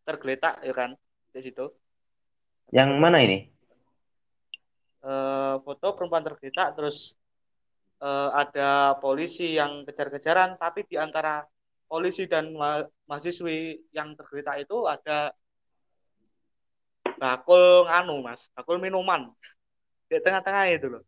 tergeletak, 0.07 0.63
ya 0.63 0.71
kan, 0.71 0.95
di 1.35 1.43
situ. 1.43 1.67
Yang 2.71 2.89
mana 3.03 3.19
ini? 3.19 3.51
Uh, 5.03 5.59
foto 5.67 5.91
perempuan 5.99 6.23
tergeletak, 6.23 6.79
terus 6.79 7.19
uh, 8.03 8.29
ada 8.35 8.99
polisi 8.99 9.55
yang 9.55 9.87
kejar-kejaran 9.87 10.59
tapi 10.59 10.83
di 10.83 10.99
antara 10.99 11.47
polisi 11.87 12.27
dan 12.27 12.51
ma 12.51 12.83
mahasiswi 13.07 13.87
yang 13.95 14.17
tergeletak 14.19 14.67
itu 14.67 14.83
ada 14.83 15.31
bakul 17.15 17.87
nganu 17.87 18.19
mas 18.19 18.51
bakul 18.51 18.77
minuman. 18.83 19.31
Di 20.11 20.19
tengah-tengah 20.19 20.67
itu 20.75 20.87
loh 20.91 21.03